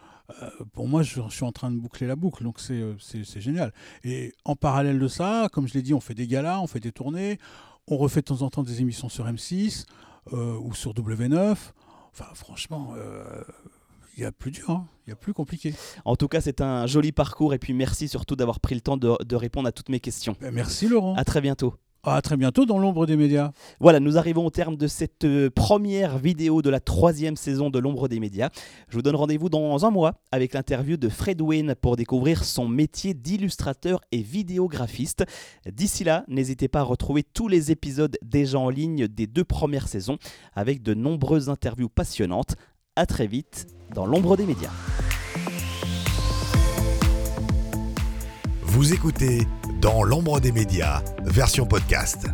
euh, 0.43 0.51
pour 0.73 0.89
moi, 0.89 1.03
je, 1.03 1.21
suis 1.31 1.45
en 1.45 1.53
train 1.53 1.71
de 1.71 1.79
boucler 1.79 2.07
la 2.07 2.17
boucle, 2.17 2.45
donc 2.45 2.61
c'est, 2.61 2.75
euh, 2.75 2.95
génial. 3.37 3.73
Et 4.05 4.35
en 4.45 4.57
parallèle 4.57 4.99
de 4.99 5.09
ça, 5.09 5.49
comme 5.53 5.67
je 5.67 5.75
l'ai 5.75 5.83
dit, 5.83 5.95
on 5.95 6.01
fait 6.01 6.15
des 6.15 6.27
galas, 6.27 6.61
on 6.61 6.67
fait 6.67 6.81
des 6.81 6.93
tournées, 6.93 7.39
On 7.87 7.97
refait 7.97 8.21
de 8.21 8.27
temps 8.27 8.43
en 8.43 8.51
temps 8.51 8.63
des 8.63 8.83
émissions 8.83 9.09
sur 9.09 9.27
M6 9.27 9.87
euh, 9.87 10.08
ou 10.33 10.75
sur 10.75 10.93
W9. 10.95 11.57
Enfin, 12.13 12.35
franchement, 12.35 12.95
euh, 12.97 13.43
il 14.17 14.23
y 14.23 14.27
a 14.27 14.33
plus 14.33 14.51
dur, 14.51 14.71
hein. 14.71 14.87
il 15.07 15.11
y 15.11 15.13
a 15.13 15.17
plus 15.17 15.33
compliqué. 15.33 15.75
En 16.05 16.17
tout 16.17 16.27
cas, 16.27 16.41
c'est 16.41 16.61
un 16.61 16.87
joli 16.87 17.13
parcours 17.13 17.55
et 17.55 17.59
puis 17.59 17.73
merci 17.73 18.09
surtout 18.09 18.35
d'avoir 18.35 18.59
pris 18.61 18.75
le 18.75 18.81
temps 18.81 18.97
de, 18.97 19.13
de 19.25 19.37
répondre 19.37 19.69
à 19.69 19.73
toutes 19.73 19.89
mes 19.89 20.01
questions. 20.01 20.37
Ben, 20.41 20.53
merci 20.53 20.89
Laurent. 20.89 21.15
À 21.15 21.25
très 21.25 21.41
bientôt. 21.41 21.75
À 22.05 22.23
très 22.23 22.37
bientôt 22.37 22.65
dans 22.65 22.79
l'ombre 22.79 23.07
des 23.07 23.17
médias. 23.17 23.51
Voilà, 23.81 23.99
nous 23.99 24.19
arrivons 24.19 24.47
au 24.47 24.51
terme 24.51 24.77
de 24.77 24.87
cette 24.87 25.25
euh, 25.25 25.51
première 25.51 26.17
vidéo 26.17 26.63
de 26.63 26.71
la 26.71 26.79
troisième 26.79 27.37
saison 27.37 27.71
de 27.71 27.79
l'ombre 27.81 28.07
des 28.07 28.21
médias. 28.21 28.51
Je 28.89 28.95
vous 28.95 29.03
donne 29.03 29.17
rendez-vous 29.17 29.49
dans 29.49 29.85
un 29.85 29.91
mois 29.91 30.15
avec 30.31 30.55
l'interview 30.55 30.97
de 30.97 31.09
Fred 31.09 31.43
Wayne 31.43 31.75
pour 31.75 31.97
découvrir 31.97 32.45
son 32.45 32.69
métier 32.69 33.15
d'illustrateur 33.15 34.01
et 34.13 34.23
vidéographiste. 34.23 35.25
D'ici 35.71 36.05
là, 36.05 36.25
n'hésitez 36.29 36.69
pas 36.69 36.81
à 36.81 36.85
retrouver 36.85 37.25
tous 37.25 37.49
les 37.49 37.73
épisodes 37.73 38.17
déjà 38.23 38.61
en 38.61 38.71
ligne 38.71 39.09
des 39.09 39.27
deux 39.27 39.45
premières 39.45 39.89
saisons 39.89 40.19
avec 40.55 40.83
de 40.83 40.95
nombreuses 40.95 41.49
interviews 41.51 41.89
passionnantes. 41.89 42.55
À 42.95 43.07
très 43.07 43.27
vite 43.27 43.67
dans 43.93 44.07
l'ombre 44.07 44.37
des 44.37 44.47
médias. 44.47 44.73
Vous 48.63 48.93
écoutez 48.93 49.41
Dans 49.81 50.03
l'ombre 50.03 50.41
des 50.41 50.51
médias, 50.51 51.03
version 51.25 51.65
podcast. 51.65 52.27